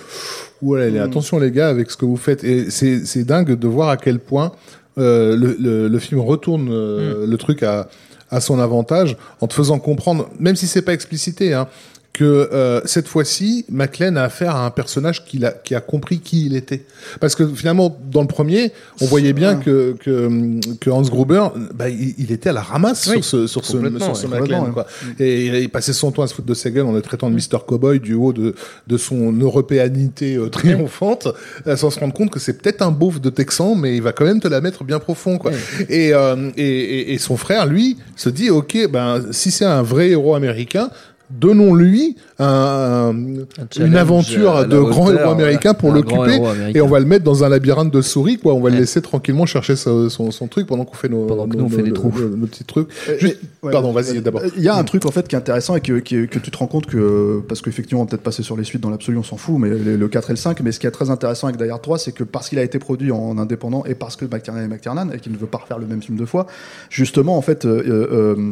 [0.62, 1.04] ouais, allez, Mm.
[1.04, 2.46] attention les gars avec ce que vous faites.
[2.46, 4.54] Et c'est c'est dingue de voir à quel point
[4.98, 7.90] euh, le, le, le film retourne euh, le truc à,
[8.34, 11.68] à son avantage en te faisant comprendre, même si c'est pas explicité, hein,
[12.14, 16.20] que euh, cette fois-ci, McLean a affaire à un personnage qui a, qui a compris
[16.20, 16.86] qui il était.
[17.20, 21.90] Parce que finalement, dans le premier, on voyait bien que, que, que Hans Gruber, bah,
[21.90, 24.72] il, il était à la ramasse Oui, sur ce, sur ce, sur ce McLean.
[24.72, 24.86] Quoi.
[25.20, 27.36] Et il passait son temps à se foutre de sa gueule en le traitant de
[27.36, 27.66] Mr.
[27.66, 28.54] Cowboy du haut de,
[28.86, 31.28] de son européanité euh, triomphante,
[31.66, 34.12] euh, sans se rendre compte que c'est peut-être un beauf de Texan, mais il va
[34.12, 35.40] quand même te la mettre bien profond.
[35.40, 35.52] Quoi.
[35.90, 39.82] Et, euh, et, et, et son frère, lui, se dit, ok, ben, si c'est un
[39.82, 40.92] vrai héros américain,
[41.40, 46.40] donnons-lui un, un- une aventure de grand héros américain pour l'occuper
[46.74, 48.54] et on va le mettre dans un labyrinthe de souris quoi.
[48.54, 51.48] On va le laisser tranquillement chercher son, son, son truc pendant qu'on fait nos Pendant
[51.48, 52.14] que nos, nous, on fait nos- des nos- trous.
[52.20, 52.88] nos- nos petits trucs.
[53.10, 54.42] Euh, Juste- et- ouais, pardon vas-y d'abord.
[54.56, 56.52] Il y a un truc en fait qui est intéressant et que, qui- que tu
[56.52, 59.18] te rends compte que parce qu'effectivement on va peut-être passer sur les suites dans l'absolu
[59.18, 61.10] on s'en fout mais le, le 4 et le 5 mais ce qui est très
[61.10, 63.96] intéressant avec Die Hard 3 c'est que parce qu'il a été produit en indépendant et
[63.96, 66.26] parce que McTiernan est McTiernan et qu'il ne veut pas refaire le même film deux
[66.26, 66.48] fois
[66.90, 68.52] justement en fait euh, euh,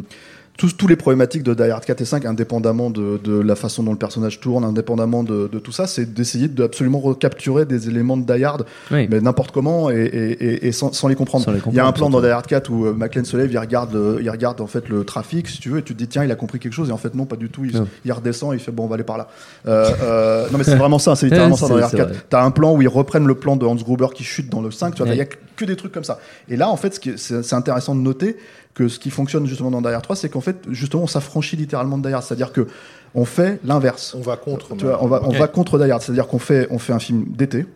[0.58, 3.82] tous, tous les problématiques de Die Hard 4 et 5, indépendamment de, de la façon
[3.82, 7.88] dont le personnage tourne, indépendamment de, de tout ça, c'est d'essayer de absolument recapturer des
[7.88, 9.08] éléments de Die Hard, Oui.
[9.10, 11.46] mais n'importe comment et, et, et- et sans, sans les comprendre.
[11.68, 12.20] Il y a un plan dans.
[12.20, 14.88] Die Hard 4 où euh, McLean se lève, il regarde, euh, il regarde en fait
[14.88, 16.90] le trafic, si tu veux, et tu te dis tiens, il a compris quelque chose,
[16.90, 17.64] et en fait non, pas du tout.
[18.04, 19.28] Il, redescend, il fait bon, on va aller par là.
[19.66, 22.08] Euh, euh, non mais c'est vraiment ça, c'est littéralement ça dans Die Hard c'est 4.
[22.10, 22.18] vrai.
[22.28, 24.70] T'as un plan où ils reprennent le plan de Hans Gruber qui chute dans le
[24.70, 25.16] 5, tu vois, il Ouais.
[25.16, 25.26] y a
[25.56, 26.18] que des trucs comme ça.
[26.48, 28.36] Et là, en fait, ce qui est- c'est c'est intéressant de noter
[28.74, 31.98] que ce qui fonctionne justement dans Hard 3, c'est qu'en fait, justement, on s'affranchit littéralement
[31.98, 32.66] de Die c'est-à-dire que
[33.14, 34.14] on fait l'inverse.
[34.18, 35.38] on va contre Tu vois, on va, on Ouais.
[35.38, 37.66] va contre Die c'est-à-dire qu'on fait, on fait un film d'été.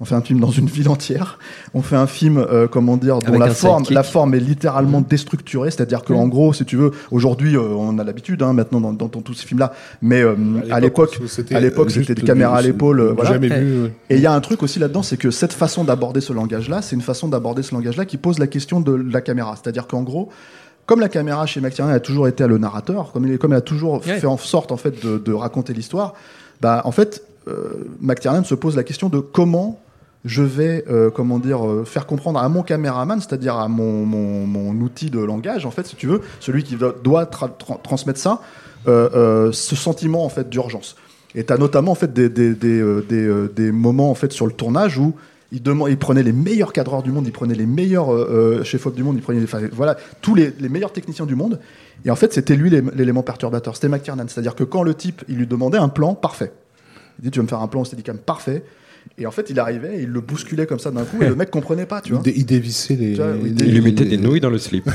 [0.00, 1.38] On fait un film dans une ville entière.
[1.74, 5.00] On fait un film, euh, comment dire, dont Avec la forme, la forme est littéralement
[5.00, 5.72] déstructurée.
[5.72, 8.92] C'est-à-dire que, en gros, si tu veux, aujourd'hui, euh, on a l'habitude, hein, maintenant, dans,
[8.92, 9.72] dans, dans tous ces films-là.
[10.00, 10.36] Mais euh,
[10.70, 13.32] à l'époque, c'était à l'époque, c'était des du- caméras à l'épaule, euh, voilà.
[13.32, 13.60] jamais Ouais.
[13.60, 13.92] vu ouais.
[14.10, 16.80] Et il y a un truc aussi là-dedans, c'est que cette façon d'aborder ce langage-là,
[16.80, 19.56] c'est une façon d'aborder ce langage-là qui pose la question de la caméra.
[19.60, 20.28] C'est-à-dire qu'en gros,
[20.86, 23.62] comme la caméra chez McTiernan a toujours été le narrateur, comme, il, comme elle a
[23.62, 24.18] toujours Ouais.
[24.20, 26.14] fait en sorte en fait de, de raconter l'histoire,
[26.62, 29.80] bah en fait, euh, McTiernan se pose la question de comment
[30.24, 34.74] je vais, euh, comment dire, euh, faire comprendre à mon caméraman, c'est-à-dire à mon, mon,
[34.80, 38.18] outil de langage, en fait, si tu veux, celui qui doit, doit tra- tra- transmettre
[38.18, 38.40] ça,
[38.86, 40.96] euh, ce sentiment en fait d'urgence.
[41.34, 44.52] Et tu as notamment en fait des, des, des, des, moments en fait sur le
[44.52, 45.14] tournage où
[45.52, 48.08] il, il prenait les meilleurs cadreurs du monde, il prenait les meilleurs
[48.64, 51.60] chefs-op du monde, il prenait voilà, tous les, les meilleurs techniciens du monde.
[52.04, 54.24] Et en fait, c'était lui l'é- l'élément perturbateur, c'était McTiernan.
[54.28, 56.52] C'est-à-dire que quand le type, il lui demandait un plan parfait,
[57.18, 58.64] il dit Tu veux me faire un plan au Steadicam parfait
[59.20, 61.50] Et en fait, il arrivait, il le bousculait comme ça d'un coup, et le mec
[61.50, 62.22] comprenait pas, tu vois.
[62.24, 64.58] il, dé- il dévissait les, Tu vois, Il lui mettait les- des nouilles dans le
[64.58, 64.86] slip.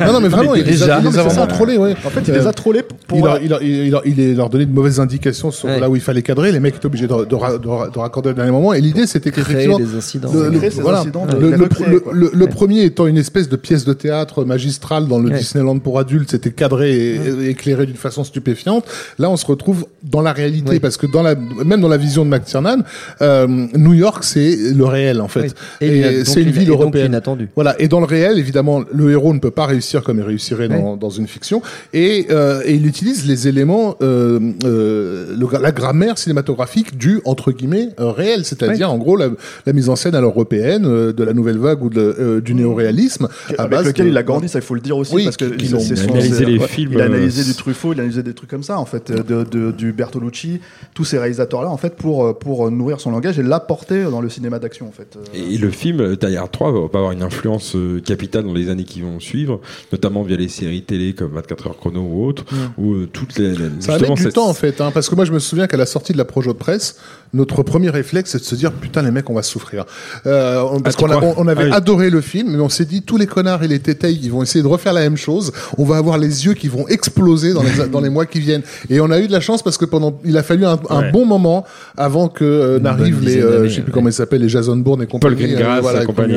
[0.00, 2.46] non non mais vraiment il, les déjà, a, vraiment trollés ouais En fait, il les
[2.46, 3.16] a trollés pour.
[3.18, 5.80] il, leur, il, leur, il, leur, il leur donnait de mauvaises indications sur Ouais.
[5.80, 6.52] là où il fallait cadrer.
[6.52, 8.74] Les mecs étaient obligés de, de, ra- de, ra- de raccorder au dernier moment.
[8.74, 10.30] Et l'idée, c'était Créer qu'effectivement, des incidents.
[10.32, 12.12] le, le- voilà, incidents de- le, les le- recréer, le- quoi.
[12.12, 15.38] le- le premier étant une espèce de pièce de théâtre magistrale dans le Ouais.
[15.38, 18.84] Disneyland pour adultes, c'était cadré et, et éclairé d'une façon stupéfiante.
[19.18, 22.24] Là, on se retrouve dans la réalité parce que dans la, même dans la vision
[22.26, 22.82] de McTiernan,
[23.22, 25.40] euh, New York, c'est le réel en fait.
[25.42, 25.48] Oui.
[25.80, 27.06] Et il a- Et donc c'est une il- ville et donc européenne.
[27.06, 27.48] inattendu.
[27.54, 27.80] Voilà.
[27.80, 30.96] Et dans le réel, évidemment, le héros ne peut pas réussir comme il réussirait dans,
[30.96, 31.62] dans une fiction.
[31.92, 37.52] Et, euh, et il utilise les éléments, euh, euh, le- la grammaire cinématographique du entre
[37.52, 39.28] guillemets euh, réel, c'est-à-dire en gros la,
[39.66, 42.54] la mise en scène à l'européenne euh, de la nouvelle vague ou de, euh, du
[42.54, 43.28] néoréalisme.
[43.58, 45.36] avec base lequel de- il a grandi, ça il faut le dire aussi Oui, parce
[45.36, 48.02] que qu'ils c'est- ont c'est analysé les films, il a analysé du Truffaut, il a
[48.02, 50.60] analysé des trucs comme ça en fait, de, de- du Bertolucci,
[50.94, 54.28] tous ces réalisateurs là en fait pour pour nourrir son langage et l'apporter dans le
[54.28, 55.16] cinéma d'action en fait.
[55.16, 58.44] Euh, Et le film euh, Die Hard 3 va va avoir une influence euh, capitale
[58.44, 59.60] dans les années qui vont suivre,
[59.92, 62.44] notamment via les séries télé comme 24 heures chrono ou autres,
[62.78, 65.14] où euh, toutes les, Ça va mettre du cette- temps en fait, hein, parce que
[65.14, 66.98] moi je me souviens qu'à la sortie de la projo de presse,
[67.32, 69.84] notre premier réflexe c'est de se dire putain les mecs on va souffrir.
[70.26, 71.72] Euh, on- parce Ah, qu'on on, on avait Ah oui.
[71.72, 74.42] adoré le film, mais on s'est dit tous les connards et les tétailles qui vont
[74.42, 77.62] essayer de refaire la même chose, on va avoir les yeux qui vont exploser dans
[77.62, 78.62] les, dans les mois qui viennent.
[78.88, 81.00] Et on a eu de la chance parce que pendant, il a fallu un, un
[81.00, 81.12] Ouais.
[81.12, 81.64] bon moment
[81.96, 83.92] avant que euh, n'arrivent les, euh, je sais plus ouais.
[83.94, 85.36] comment ils s'appellent, les Jason Bourne et compagnie.
[85.36, 86.34] Greengrass euh, voilà, et compagnie.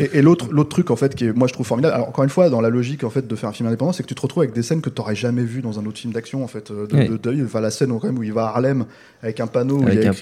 [0.00, 1.94] Et, et l'autre, l'autre truc en fait qui est, moi je trouve formidable.
[1.94, 4.02] Alors encore une fois, dans la logique en fait de faire un film indépendant, c'est
[4.02, 5.98] que tu te retrouves avec des scènes que tu n'aurais jamais vues dans un autre
[5.98, 6.70] film d'action en fait.
[6.72, 7.08] De, Oui.
[7.08, 8.84] de- de- enfin, la scène quand même où il va à Harlem
[9.22, 10.12] avec un panneau, où il y Avec a un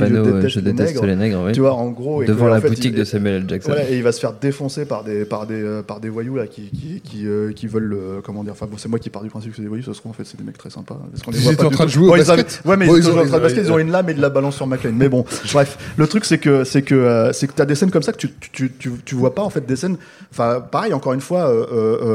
[0.48, 1.42] je déteste, les nègres.
[1.44, 1.52] oui.
[1.52, 3.44] Tu vois, en gros, et Devant que, en la fait, boutique il- de Samuel L.
[3.48, 3.70] Jackson.
[3.72, 6.36] Voilà, et il va se faire défoncer par des par des euh, par des voyous
[6.36, 8.52] là qui qui qui, euh, qui veulent le- comment dire.
[8.52, 9.84] Enfin bon, c'est moi qui pars du principe que c'est des voyous.
[9.84, 10.98] Ça se trouve en fait c'est des mecs très sympas.
[11.10, 12.62] Parce qu'on les Ils voit étaient pas en train de jouer au ils basket.
[12.64, 14.08] Ouais, mais ils, ils sont ont- en train de ils- basket, ils ont une lame
[14.10, 14.92] et de la balance sur McLean.
[14.94, 17.90] Mais bon, bref, le truc c'est que c'est que euh, c'est que t'as des scènes
[17.90, 19.96] comme ça que tu tu, tu, tu, tu vois pas en fait des scènes.
[20.30, 21.50] Enfin pareil encore une fois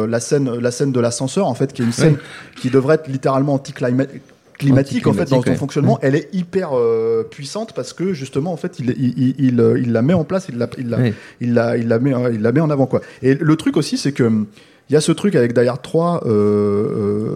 [0.07, 2.17] la scène la scène de l'ascenseur en fait qui est une scène
[2.59, 4.21] qui devrait être littéralement anti-climatique
[4.60, 5.55] climatique en fait dans son ouais.
[5.55, 9.60] fonctionnement elle est hyper euh, puissante parce que justement en fait il, il, il, il,
[9.60, 11.14] euh, il la met en place il la, il la, Oui.
[11.41, 13.76] il la, il la met hein, il la met en avant quoi et le truc
[13.78, 14.45] aussi c'est que hum,
[14.89, 17.32] il y a ce truc avec Die Hard 3 euh, euh,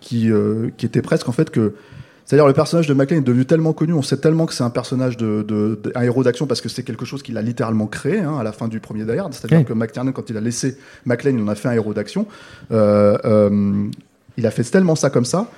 [0.00, 0.30] qui
[0.76, 1.74] qui était presque en fait que
[2.24, 4.70] c'est-à-dire le personnage de McLean est devenu tellement connu, on sait tellement que c'est un
[4.70, 7.88] personnage de, de, de- un héros d'action parce que c'est quelque chose qu'il a littéralement
[7.88, 9.34] créé hein, à la fin du premier Die Hard.
[9.34, 9.64] C'est-à-dire Oui.
[9.64, 12.26] que McTiernan, quand il a laissé McLean, il en a fait un héros d'action.
[14.36, 15.50] Il a fait tellement ça comme ça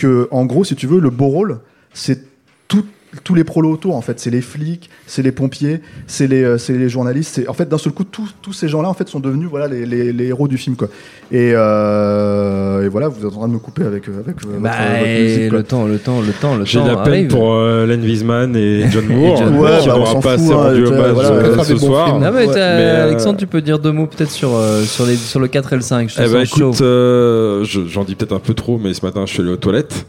[0.00, 1.60] que, en gros, si tu veux, le beau rôle,
[1.92, 2.20] c'est
[2.68, 2.86] tout-
[3.24, 6.58] tous les prolos autour en fait c'est les flics c'est les pompiers c'est les euh,
[6.68, 9.08] les journalistes c'est en fait d'un seul coup tous tous ces gens là en fait
[9.08, 10.88] sont devenus voilà les, les, les héros du film quoi
[11.32, 14.58] et, euh, et voilà vous êtes en train de me couper avec euh, avec euh,
[14.60, 15.58] Bah, votre, votre et musique, quoi.
[15.58, 17.28] le temps, le temps, le temps, le J'ai temps de la peine arrive.
[17.28, 19.66] pour euh, Len Wiseman et John Moore, John Moore.
[19.66, 22.06] qui Ouais, bah, on n'aura s'en pas fout, assez hein, rendu hommage euh, ce soir.
[22.08, 22.20] films.
[22.20, 22.46] Mais, Ouais.
[22.54, 25.48] t'as- Mais, Alexandre, tu peux dire deux mots peut-être sur, euh, sur, les, sur le
[25.48, 26.10] 4 et le 5.
[26.10, 26.70] Je te Eh chaud.
[26.70, 29.56] écoute, je- j'en dis peut-être un peu trop, mais ce matin je suis allé aux
[29.56, 30.06] toilettes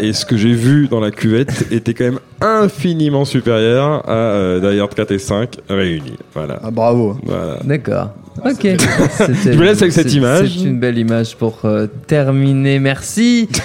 [0.00, 4.72] et ce que j'ai vu dans la cuvette était quand même infiniment supérieur à euh,
[4.72, 6.16] Die Hard 4 et 5 réunis.
[6.34, 6.58] Voilà.
[6.62, 7.58] ah bravo voilà.
[7.64, 8.10] D'accord.
[8.44, 8.52] Ok.
[9.10, 10.50] C'était- Je vous laisse avec cette image.
[10.58, 12.78] C'est une belle image pour euh, terminer.
[12.80, 13.48] Merci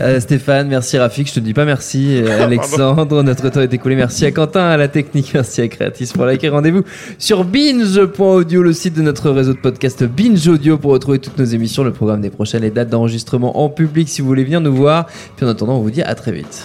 [0.00, 1.28] Euh, Stéphane, merci Rafik.
[1.28, 3.22] Je te dis pas merci euh, Alexandre.
[3.22, 3.96] Notre temps est écoulé.
[3.96, 5.32] Merci à Quentin à la technique.
[5.34, 6.84] Merci à Creatis pour like et rendez-vous
[7.18, 11.44] sur binge.audio, le site de notre réseau de podcast Binge Audio pour retrouver toutes nos
[11.44, 14.74] émissions, le programme des prochaines, les dates d'enregistrement en public si vous voulez venir nous
[14.74, 15.04] voir.
[15.36, 16.64] Puis en attendant, on vous dit à très vite.